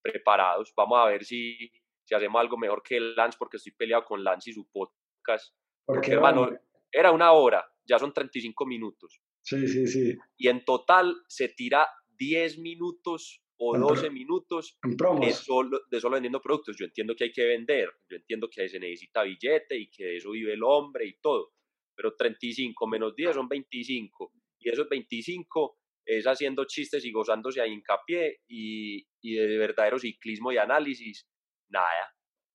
preparados. 0.00 0.72
Vamos 0.76 0.98
a 0.98 1.08
ver 1.08 1.24
si, 1.24 1.72
si 2.04 2.14
hacemos 2.14 2.40
algo 2.40 2.56
mejor 2.56 2.80
que 2.80 3.00
Lance 3.00 3.36
porque 3.36 3.56
estoy 3.56 3.72
peleado 3.72 4.04
con 4.04 4.22
Lance 4.22 4.50
y 4.50 4.52
su 4.52 4.70
podcast. 4.70 5.52
Porque, 5.84 6.12
hermano, 6.12 6.48
era 6.92 7.10
una 7.10 7.32
hora, 7.32 7.66
ya 7.84 7.98
son 7.98 8.12
35 8.12 8.66
minutos. 8.66 9.20
Sí, 9.42 9.66
sí, 9.66 9.88
sí. 9.88 10.16
Y 10.36 10.48
en 10.48 10.64
total 10.64 11.16
se 11.26 11.48
tira 11.48 11.88
10 12.18 12.58
minutos 12.58 13.42
o 13.56 13.76
12 13.76 14.10
minutos 14.10 14.78
de 15.20 15.32
solo, 15.32 15.80
de 15.90 16.00
solo 16.00 16.14
vendiendo 16.14 16.40
productos. 16.40 16.76
Yo 16.78 16.84
entiendo 16.84 17.16
que 17.16 17.24
hay 17.24 17.32
que 17.32 17.44
vender, 17.44 17.90
yo 18.08 18.16
entiendo 18.16 18.48
que 18.48 18.68
se 18.68 18.78
necesita 18.78 19.24
billete 19.24 19.76
y 19.76 19.90
que 19.90 20.04
de 20.04 20.16
eso 20.18 20.30
vive 20.30 20.52
el 20.52 20.62
hombre 20.62 21.06
y 21.06 21.18
todo, 21.20 21.54
pero 21.98 22.14
35 22.14 22.86
menos 22.86 23.12
10 23.16 23.34
son 23.34 23.48
25 23.48 24.32
y 24.60 24.70
esos 24.70 24.88
25 24.88 25.78
es 26.06 26.24
haciendo 26.26 26.64
chistes 26.64 27.04
y 27.04 27.10
gozándose 27.10 27.60
a 27.60 27.66
hincapié 27.66 28.38
y, 28.46 29.04
y 29.20 29.34
de 29.34 29.58
verdadero 29.58 29.98
ciclismo 29.98 30.52
y 30.52 30.58
análisis, 30.58 31.26
nada. 31.70 32.14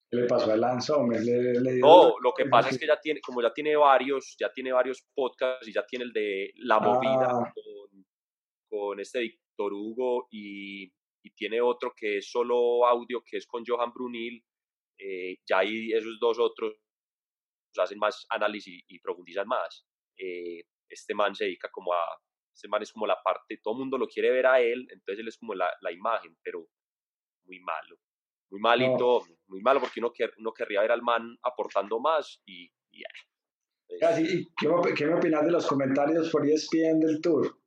¿Qué 0.10 0.18
le 0.18 0.28
pasó 0.28 0.50
a 0.50 0.56
Lance 0.56 0.94
no, 0.94 2.14
lo 2.20 2.34
que 2.34 2.46
pasa 2.46 2.70
es 2.70 2.80
que 2.80 2.88
ya 2.88 2.98
tiene, 3.02 3.20
como 3.20 3.42
ya 3.42 3.52
tiene 3.54 3.76
varios, 3.76 4.38
ya 4.40 4.50
tiene 4.54 4.72
varios 4.72 5.04
podcasts 5.14 5.68
y 5.68 5.74
ya 5.74 5.86
tiene 5.86 6.06
el 6.06 6.14
de 6.14 6.54
La 6.60 6.80
Movida 6.80 7.32
ah. 7.32 7.54
con, 7.54 8.06
con 8.70 9.00
este 9.02 9.20
Víctor 9.20 9.74
Hugo 9.74 10.28
y, 10.32 10.90
tiene 11.36 11.62
otro 11.62 11.94
que 11.96 12.18
es 12.18 12.30
solo 12.30 12.86
audio, 12.86 13.24
que 13.26 13.38
es 13.38 13.48
con 13.48 13.64
Johan 13.66 13.92
Brunil. 13.94 14.44
Eh, 15.00 15.38
ya 15.50 15.60
hay 15.60 15.92
esos 15.92 16.20
dos 16.20 16.38
otros 16.38 16.76
hacen 17.82 18.00
más 18.00 18.26
análisis 18.30 18.84
y, 18.88 19.00
profundizan 19.00 19.48
más. 19.48 19.86
Eh, 20.18 20.64
este 20.90 21.14
man 21.14 21.34
se 21.34 21.46
dedica 21.46 21.70
como 21.72 21.94
a, 21.94 22.06
este 22.54 22.68
man 22.68 22.82
es 22.84 22.92
como 22.92 23.08
la 23.08 23.22
parte, 23.22 23.60
todo 23.64 23.74
el 23.74 23.80
mundo 23.80 23.98
lo 23.98 24.08
quiere 24.08 24.32
ver 24.32 24.46
a 24.46 24.60
él, 24.60 24.88
entonces 24.92 25.20
él 25.20 25.28
es 25.28 25.38
como 25.38 25.56
la, 25.56 25.72
la 25.82 25.92
imagen, 25.92 26.38
pero 26.44 26.68
muy 27.46 27.60
malo, 27.60 27.98
muy 28.52 28.60
malito, 28.60 29.24
muy 29.48 29.62
malo 29.62 29.80
porque 29.80 30.00
uno, 30.00 30.14
uno 30.38 30.54
querría 30.54 30.82
ver 30.82 30.92
al 30.92 31.02
man 31.02 31.38
aportando 31.42 32.00
más 32.00 32.42
y, 32.46 32.72
y 32.92 33.04
¿Qué, 34.00 34.48
¿Qué 34.96 35.06
me 35.06 35.16
opinas 35.16 35.46
de 35.46 35.52
los 35.52 35.68
comentarios 35.68 36.30
por 36.30 36.48
ESPN 36.48 37.00
del 37.00 37.22
Tour? 37.22 37.58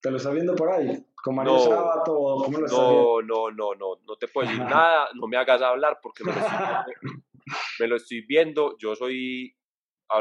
¿Te 0.00 0.10
lo 0.10 0.18
estás 0.18 0.34
viendo 0.34 0.54
por 0.54 0.70
ahí? 0.70 1.04
¿Con 1.14 1.34
Mario 1.34 1.54
no, 1.54 1.58
Sabato 1.58 2.12
cómo 2.12 2.58
lo 2.58 2.66
estás 2.66 2.78
no, 2.78 3.22
No, 3.22 3.50
no, 3.50 3.74
no, 3.74 3.96
no 4.06 4.16
te 4.16 4.28
puedo 4.28 4.48
decir 4.48 4.62
nada, 4.64 5.08
no 5.14 5.26
me 5.26 5.36
hagas 5.36 5.62
hablar 5.62 5.98
porque 6.02 6.22
estoy, 6.22 6.42
me 7.80 7.86
lo 7.86 7.96
estoy 7.96 8.22
viendo. 8.26 8.76
Yo 8.78 8.94
soy, 8.94 9.54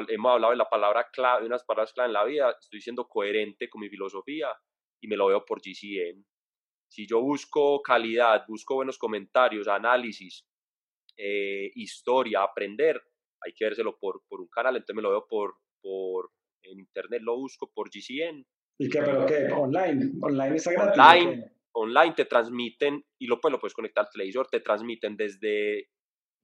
hemos 0.08 0.32
hablado 0.32 0.52
de 0.52 0.58
la 0.58 0.70
palabra 0.70 1.08
clave, 1.12 1.42
de 1.42 1.48
unas 1.48 1.64
palabras 1.64 1.94
clave 1.94 2.08
en 2.08 2.14
la 2.14 2.26
vida, 2.26 2.56
estoy 2.60 2.82
siendo 2.82 3.08
coherente 3.08 3.70
con 3.70 3.82
mi 3.82 3.90
filosofía 3.90 4.50
y 5.02 5.08
me 5.08 5.18
lo 5.18 5.28
veo 5.28 5.46
por 5.46 5.62
GCN. 5.62 6.26
Si 6.88 7.08
yo 7.08 7.22
busco 7.22 7.82
calidad, 7.82 8.46
busco 8.48 8.76
buenos 8.76 8.98
comentarios, 8.98 9.68
análisis, 9.68 10.46
eh, 11.18 11.72
historia, 11.76 12.44
aprender, 12.44 13.02
hay 13.42 13.54
que 13.54 13.66
vérselo 13.66 13.98
por, 13.98 14.24
por 14.28 14.42
un 14.42 14.48
canal, 14.48 14.76
entonces 14.76 14.96
me 14.96 15.02
lo 15.02 15.10
veo 15.10 15.28
por, 15.28 15.56
por 15.82 16.32
en 16.64 16.80
internet, 16.80 17.22
lo 17.22 17.36
busco 17.38 17.72
por 17.72 17.90
GCN 17.90 18.46
¿Y 18.78 18.90
qué? 18.90 19.02
¿Pero 19.02 19.26
qué? 19.26 19.48
¿Online? 19.54 20.12
¿Online 20.22 20.56
está 20.56 20.72
gratis? 20.72 21.00
Online, 21.00 21.52
online 21.74 22.14
te 22.16 22.26
transmiten, 22.26 23.04
y 23.20 23.28
lo, 23.28 23.40
pues, 23.40 23.52
lo 23.52 23.60
puedes 23.60 23.74
conectar 23.74 24.06
al 24.06 24.12
televisor, 24.12 24.48
te 24.48 24.60
transmiten 24.60 25.16
desde, 25.16 25.90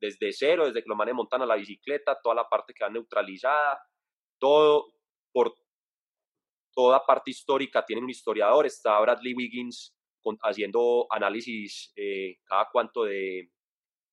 desde 0.02 0.34
cero, 0.34 0.66
desde 0.66 0.82
que 0.82 0.90
lo 0.90 0.96
manejan 0.96 1.18
montan 1.18 1.42
a 1.44 1.46
la 1.46 1.56
bicicleta, 1.56 2.20
toda 2.22 2.36
la 2.36 2.50
parte 2.50 2.74
que 2.74 2.84
va 2.84 2.90
neutralizada, 2.90 3.80
todo 4.40 4.94
por 5.32 5.54
toda 6.74 7.06
parte 7.06 7.32
histórica, 7.32 7.86
tienen 7.86 8.06
un 8.06 8.10
historiador, 8.10 8.66
está 8.66 9.00
Bradley 9.00 9.34
Wiggins 9.34 9.96
haciendo 10.44 11.08
análisis 11.10 11.92
eh, 11.96 12.38
cada 12.46 12.68
cuanto 12.72 13.04
de, 13.04 13.52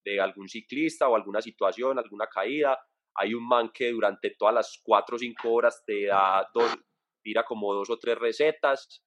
de 0.04 0.20
algún 0.20 0.48
ciclista 0.48 1.08
o 1.08 1.16
alguna 1.16 1.40
situación, 1.40 1.98
alguna 1.98 2.26
caída. 2.26 2.78
Hay 3.14 3.34
un 3.34 3.46
man 3.46 3.70
que 3.72 3.90
durante 3.90 4.30
todas 4.38 4.54
las 4.54 4.80
cuatro 4.82 5.16
o 5.16 5.18
cinco 5.18 5.52
horas 5.52 5.82
te 5.84 6.06
da 6.06 6.48
dos, 6.54 6.76
tira 7.22 7.44
como 7.44 7.74
dos 7.74 7.90
o 7.90 7.98
tres 7.98 8.18
recetas. 8.18 9.04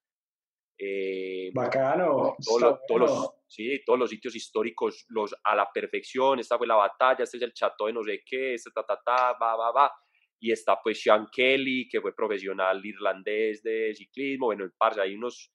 Eh, 0.84 1.52
Bacano. 1.54 2.36
todos, 2.44 3.00
los, 3.00 3.30
sí, 3.48 3.84
todos 3.86 4.00
los 4.00 4.10
sitios 4.10 4.36
históricos 4.36 5.06
los, 5.10 5.36
a 5.44 5.56
la 5.56 5.70
perfección. 5.72 6.40
Esta 6.40 6.58
fue 6.58 6.66
la 6.66 6.76
batalla, 6.76 7.24
este 7.24 7.38
es 7.38 7.44
el 7.44 7.54
chato 7.54 7.86
de 7.86 7.94
no 7.94 8.04
sé 8.04 8.24
qué, 8.26 8.56
este 8.56 8.72
ta, 8.72 8.84
ta, 8.84 9.00
ta, 9.06 9.34
va, 9.40 9.56
va, 9.56 9.72
va. 9.72 9.92
Y 10.40 10.52
está 10.52 10.82
pues 10.82 11.00
Sean 11.00 11.28
Kelly, 11.32 11.88
que 11.88 12.02
fue 12.02 12.16
profesional 12.16 12.84
irlandés 12.84 13.62
de 13.62 13.94
ciclismo. 13.94 14.48
Bueno, 14.48 14.64
en 14.64 14.74
parce, 14.76 15.02
hay 15.02 15.14
unos 15.14 15.54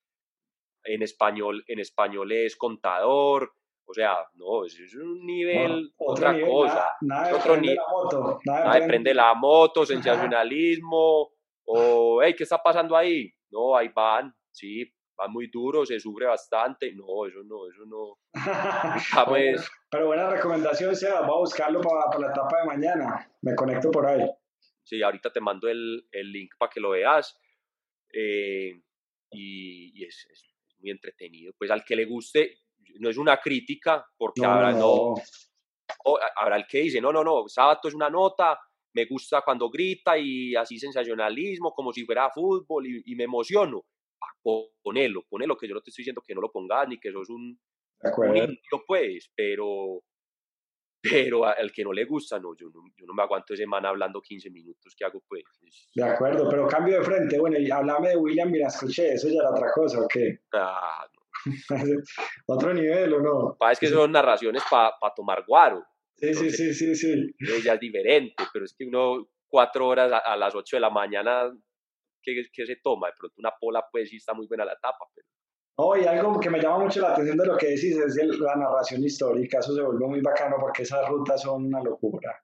en 0.84 1.02
español, 1.02 1.64
en 1.66 1.80
español 1.80 2.30
es 2.30 2.54
contador. 2.54 3.52
O 3.84 3.92
sea, 3.92 4.18
no, 4.34 4.64
es 4.64 4.94
un 4.94 5.26
nivel, 5.26 5.92
otra 5.96 6.40
cosa. 6.40 6.88
Nada, 7.00 7.30
nada 7.30 7.36
otro 7.36 7.56
nivel. 7.56 7.78
Moto, 7.90 8.38
nada, 8.44 8.78
de 8.78 9.14
la 9.14 9.34
moto, 9.34 9.84
sensacionalismo 9.84 11.30
o, 11.64 12.22
hey, 12.22 12.34
¿qué 12.36 12.44
está 12.44 12.62
pasando 12.62 12.96
ahí? 12.96 13.32
No, 13.50 13.76
ahí 13.76 13.88
van, 13.88 14.32
sí, 14.52 14.92
van 15.16 15.32
muy 15.32 15.48
duros, 15.48 15.88
se 15.88 15.98
sufre 16.00 16.26
bastante. 16.26 16.92
No, 16.92 17.26
eso 17.26 17.42
no, 17.44 17.68
eso 17.68 17.84
no. 17.86 18.18
pues... 19.26 19.68
Pero 19.90 20.06
buena 20.06 20.30
recomendación, 20.30 20.94
Seba, 20.94 21.20
voy 21.22 21.36
a 21.36 21.40
buscarlo 21.40 21.80
para, 21.80 22.18
la 22.18 22.32
etapa 22.32 22.58
de 22.60 22.64
mañana. 22.66 23.30
Me 23.42 23.54
conecto 23.54 23.90
por 23.90 24.06
ahí. 24.06 24.28
Sí, 24.84 25.02
ahorita 25.02 25.32
te 25.32 25.40
mando 25.40 25.68
el, 25.68 26.06
el 26.12 26.32
link 26.32 26.52
para 26.58 26.70
que 26.70 26.80
lo 26.80 26.90
veas. 26.90 27.36
Eh, 28.12 28.72
y, 29.30 30.04
es, 30.04 30.26
es, 30.30 30.44
muy 30.78 30.90
entretenido. 30.90 31.52
Pues 31.58 31.70
al 31.70 31.84
que 31.84 31.96
le 31.96 32.04
guste, 32.04 32.60
no 33.00 33.10
es 33.10 33.16
una 33.16 33.38
crítica, 33.38 34.06
porque 34.16 34.44
ahora 34.44 34.72
no. 34.72 35.14
habrá 36.36 36.56
el 36.56 36.66
que 36.66 36.80
dice, 36.80 37.00
no, 37.00 37.12
no, 37.12 37.24
no, 37.24 37.48
sábado 37.48 37.80
es 37.84 37.94
una 37.94 38.10
nota, 38.10 38.58
me 38.96 39.04
gusta 39.04 39.42
cuando 39.42 39.68
grita 39.68 40.16
y 40.18 40.54
así 40.56 40.78
sensacionalismo, 40.78 41.72
como 41.72 41.92
si 41.92 42.04
fuera 42.04 42.30
fútbol 42.30 42.86
y, 42.86 43.14
me 43.14 43.24
emociono. 43.24 43.84
Ponelo, 44.82 45.24
ponelo, 45.28 45.56
que 45.56 45.68
yo 45.68 45.74
no 45.74 45.80
te 45.80 45.90
estoy 45.90 46.02
diciendo 46.02 46.22
que 46.24 46.34
no 46.34 46.40
lo 46.40 46.50
pongas 46.50 46.88
ni 46.88 46.98
que 46.98 47.10
sos 47.10 47.28
un, 47.30 47.58
un 48.00 48.58
pues, 48.86 49.30
pero, 49.34 50.02
pero 51.02 51.44
al 51.44 51.72
que 51.72 51.84
no 51.84 51.92
le 51.92 52.04
gusta, 52.04 52.38
no, 52.38 52.54
yo 52.56 52.68
no, 52.68 52.82
yo 52.96 53.06
no 53.06 53.14
me 53.14 53.22
aguanto 53.22 53.54
ese 53.54 53.66
man 53.66 53.84
hablando 53.84 54.20
15 54.20 54.50
minutos, 54.50 54.94
¿qué 54.96 55.04
hago 55.04 55.20
pues? 55.28 55.44
De 55.94 56.04
acuerdo, 56.04 56.48
pero 56.48 56.68
cambio 56.68 56.98
de 56.98 57.04
frente, 57.04 57.38
bueno, 57.38 57.58
y 57.58 57.70
hablame 57.70 58.10
de 58.10 58.16
William 58.16 58.54
escuché, 58.54 59.14
eso 59.14 59.28
ya 59.28 59.40
era 59.40 59.50
otra 59.50 59.70
cosa, 59.72 60.00
¿o 60.00 60.08
qué? 60.08 60.40
Ah, 60.52 61.06
¿Otro 62.46 62.74
nivel 62.74 63.14
o 63.14 63.20
no? 63.20 63.56
Es 63.70 63.78
que 63.78 63.88
son 63.88 64.12
narraciones 64.12 64.62
para 64.70 64.94
tomar 65.14 65.44
guaro. 65.46 65.84
Sí, 66.16 66.32
sí, 66.34 66.50
sí, 66.50 66.74
sí, 66.74 66.94
sí. 66.94 67.34
Ya 67.62 67.74
es 67.74 67.80
diferente, 67.80 68.44
pero 68.52 68.64
es 68.64 68.74
que 68.76 68.86
uno 68.86 69.28
cuatro 69.48 69.86
horas 69.86 70.10
a, 70.24 70.36
las 70.36 70.54
ocho 70.54 70.76
de 70.76 70.80
la 70.80 70.90
mañana, 70.90 71.52
¿qué, 72.52 72.66
se 72.66 72.76
toma? 72.76 73.08
De 73.08 73.14
pronto 73.18 73.34
una 73.38 73.52
pola, 73.58 73.84
pues 73.90 74.10
sí 74.10 74.16
está 74.16 74.34
muy 74.34 74.46
buena 74.46 74.64
la 74.64 74.72
etapa, 74.72 75.04
pero... 75.14 75.26
Oh, 75.78 75.94
y 75.94 76.04
algo 76.06 76.40
que 76.40 76.48
me 76.48 76.58
llama 76.58 76.84
mucho 76.84 77.02
la 77.02 77.12
atención 77.12 77.36
de 77.36 77.46
lo 77.46 77.56
que 77.56 77.66
decís 77.66 77.96
es 77.98 78.16
la 78.38 78.56
narración 78.56 79.04
histórica, 79.04 79.58
eso 79.58 79.74
se 79.74 79.82
vuelve 79.82 80.06
muy 80.06 80.20
bacano 80.22 80.56
porque 80.58 80.82
esas 80.82 81.06
rutas 81.06 81.42
son 81.42 81.66
una 81.66 81.82
locura. 81.82 82.34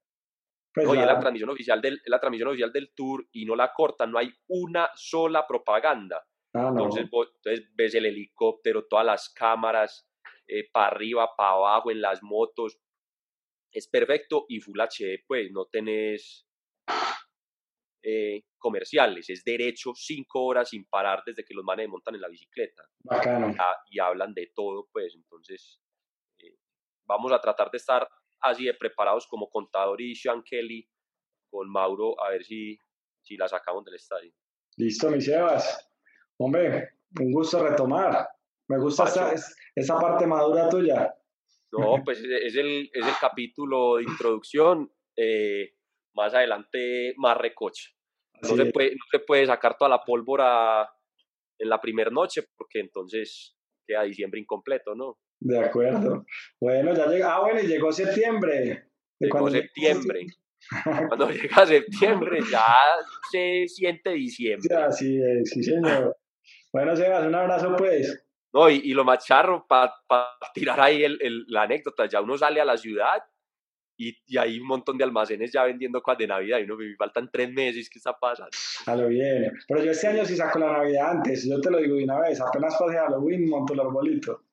Pues 0.74 0.86
Oye, 0.86 1.04
la 1.04 1.18
transmisión, 1.18 1.50
oficial 1.50 1.80
del, 1.80 2.00
la 2.06 2.18
transmisión 2.18 2.48
oficial 2.48 2.72
del 2.72 2.92
tour 2.94 3.26
y 3.32 3.44
no 3.44 3.56
la 3.56 3.72
cortan, 3.72 4.10
no 4.10 4.18
hay 4.18 4.30
una 4.48 4.90
sola 4.94 5.46
propaganda. 5.46 6.22
Ah, 6.54 6.68
entonces, 6.68 7.04
entonces 7.04 7.70
ves 7.74 7.94
el 7.94 8.06
helicóptero, 8.06 8.86
todas 8.86 9.06
las 9.06 9.30
cámaras, 9.30 10.06
eh, 10.46 10.68
para 10.70 10.88
arriba, 10.88 11.30
para 11.36 11.52
abajo, 11.52 11.90
en 11.90 12.00
las 12.00 12.22
motos. 12.22 12.78
Es 13.70 13.88
perfecto 13.88 14.44
y 14.48 14.60
Full 14.60 14.78
HD, 14.78 15.24
pues 15.26 15.50
no 15.50 15.66
tenés 15.66 16.46
eh, 18.02 18.42
comerciales, 18.58 19.30
es 19.30 19.44
derecho 19.44 19.92
cinco 19.94 20.44
horas 20.44 20.70
sin 20.70 20.84
parar 20.86 21.22
desde 21.24 21.44
que 21.44 21.54
los 21.54 21.64
manes 21.64 21.88
montan 21.88 22.14
en 22.14 22.20
la 22.20 22.28
bicicleta. 22.28 22.82
Y, 23.90 23.98
hablan 24.00 24.34
de 24.34 24.52
todo, 24.54 24.88
pues 24.92 25.14
entonces 25.14 25.80
eh, 26.38 26.56
vamos 27.04 27.32
a 27.32 27.40
tratar 27.40 27.70
de 27.70 27.78
estar 27.78 28.08
así 28.40 28.64
de 28.64 28.74
preparados 28.74 29.26
como 29.26 29.48
contador 29.48 30.00
y 30.00 30.16
Sean 30.16 30.42
Kelly 30.42 30.88
con 31.48 31.70
Mauro 31.70 32.20
a 32.24 32.30
ver 32.30 32.44
si, 32.44 32.76
si 33.20 33.36
la 33.36 33.46
sacamos 33.46 33.84
del 33.84 33.94
estadio. 33.94 34.32
Listo, 34.76 35.10
mis 35.10 35.26
Sebas. 35.26 35.88
Hombre, 36.38 36.88
un 37.20 37.32
gusto 37.32 37.62
retomar. 37.62 38.28
Me 38.68 38.78
gusta 38.78 39.04
esa, 39.04 39.32
esa, 39.74 40.00
parte 40.00 40.26
madura 40.26 40.68
tuya. 40.68 41.14
No, 41.72 42.02
pues 42.04 42.18
es 42.18 42.56
el, 42.56 42.90
es 42.92 43.06
el 43.06 43.14
capítulo 43.20 43.96
de 43.96 44.04
introducción. 44.04 44.90
Eh, 45.16 45.74
más 46.14 46.34
adelante, 46.34 47.14
más 47.16 47.36
recoche. 47.36 47.90
No, 48.42 48.56
se 48.56 48.66
puede, 48.66 48.92
no 48.92 49.04
se 49.10 49.20
puede 49.20 49.46
sacar 49.46 49.76
toda 49.76 49.88
la 49.88 50.02
pólvora 50.04 50.88
en 51.58 51.68
la 51.68 51.80
primera 51.80 52.10
noche 52.10 52.42
porque 52.56 52.80
entonces 52.80 53.56
queda 53.86 54.02
diciembre 54.02 54.40
incompleto, 54.40 54.94
¿no? 54.94 55.18
De 55.40 55.58
acuerdo. 55.58 56.24
Bueno, 56.60 56.94
ya 56.94 57.06
llegó. 57.06 57.28
Ah, 57.28 57.40
bueno, 57.40 57.60
y 57.60 57.66
llegó 57.66 57.92
septiembre. 57.92 58.90
Llegó 59.18 59.50
septiembre. 59.50 60.26
Cuando 61.08 61.30
llega 61.30 61.66
septiembre 61.66 62.40
ya 62.50 62.66
se 63.30 63.66
siente 63.66 64.10
diciembre. 64.10 64.68
Sí, 64.90 65.20
sí, 65.44 65.62
señor. 65.62 66.16
Bueno, 66.72 66.96
Sebas, 66.96 67.26
un 67.26 67.34
abrazo 67.34 67.74
pues. 67.76 68.24
No, 68.52 68.68
y, 68.68 68.76
y 68.84 68.92
lo 68.94 69.04
más 69.04 69.24
charro, 69.24 69.66
para 69.66 69.92
tirar 70.54 70.80
ahí 70.80 71.04
el, 71.04 71.18
el, 71.22 71.44
la 71.48 71.62
anécdota, 71.62 72.06
ya 72.06 72.20
uno 72.20 72.36
sale 72.36 72.60
a 72.60 72.64
la 72.64 72.76
ciudad 72.76 73.22
y, 74.08 74.18
y, 74.26 74.38
hay 74.38 74.58
un 74.58 74.66
montón 74.66 74.96
de 74.98 75.04
almacenes 75.04 75.52
ya 75.52 75.64
vendiendo 75.64 76.02
cosas 76.02 76.18
de 76.18 76.26
Navidad 76.26 76.58
y 76.58 76.64
uno 76.64 76.76
me 76.76 76.94
faltan 76.96 77.30
tres 77.30 77.52
meses, 77.52 77.88
¿qué 77.90 77.98
está 77.98 78.12
pasando? 78.18 78.50
A 78.86 78.96
lo 78.96 79.08
bien. 79.08 79.52
Pero 79.68 79.84
yo 79.84 79.90
este 79.90 80.08
año 80.08 80.24
sí 80.24 80.36
saco 80.36 80.58
la 80.58 80.72
Navidad 80.72 81.10
antes, 81.10 81.48
yo 81.48 81.60
te 81.60 81.70
lo 81.70 81.78
digo 81.78 81.96
de 81.96 82.04
una 82.04 82.20
vez, 82.20 82.40
apenas 82.40 82.76
pase 82.78 82.96
Halloween 82.96 83.48
monto 83.48 83.74
el 83.74 83.80
arbolito. 83.80 84.44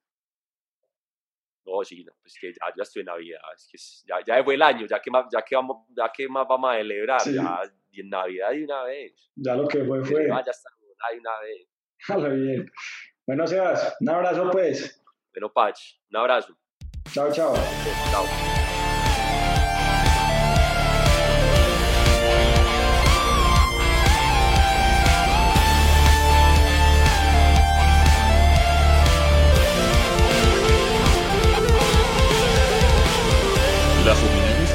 No, 1.65 1.83
sí, 1.83 2.03
no, 2.03 2.13
pues 2.21 2.35
que 2.39 2.51
ya, 2.51 2.73
ya 2.75 2.83
estoy 2.83 3.01
en 3.01 3.05
Navidad, 3.07 3.39
es 3.55 3.67
que 3.71 3.77
ya, 4.07 4.17
ya 4.25 4.43
fue 4.43 4.55
el 4.55 4.61
año, 4.61 4.87
ya 4.87 4.99
que 4.99 5.11
más, 5.11 5.25
ya 5.31 5.41
que 5.41 5.55
vamos, 5.55 5.85
ya 5.95 6.11
que 6.11 6.27
más 6.27 6.47
vamos 6.47 6.71
a 6.71 6.77
celebrar, 6.77 7.21
ya 7.23 7.61
en 7.99 8.09
Navidad 8.09 8.51
de 8.51 8.63
una 8.63 8.83
vez. 8.83 9.31
Ya 9.35 9.55
lo 9.55 9.67
que 9.67 9.83
fue 9.83 10.03
fue. 10.03 10.27
Ya 10.27 10.51
está 10.51 10.69
de 11.11 11.19
una 11.19 11.39
vez. 11.41 11.67
A 12.09 12.17
lo 12.17 12.33
bien. 12.33 12.71
Bueno, 13.25 13.45
Sebas, 13.45 13.95
un 13.99 14.09
abrazo 14.09 14.49
pues. 14.51 15.03
Bueno, 15.33 15.51
Pach, 15.51 15.79
un 16.09 16.17
abrazo. 16.17 16.57
Chao, 17.11 17.31
chao. 17.31 17.53
Chao. 18.11 18.68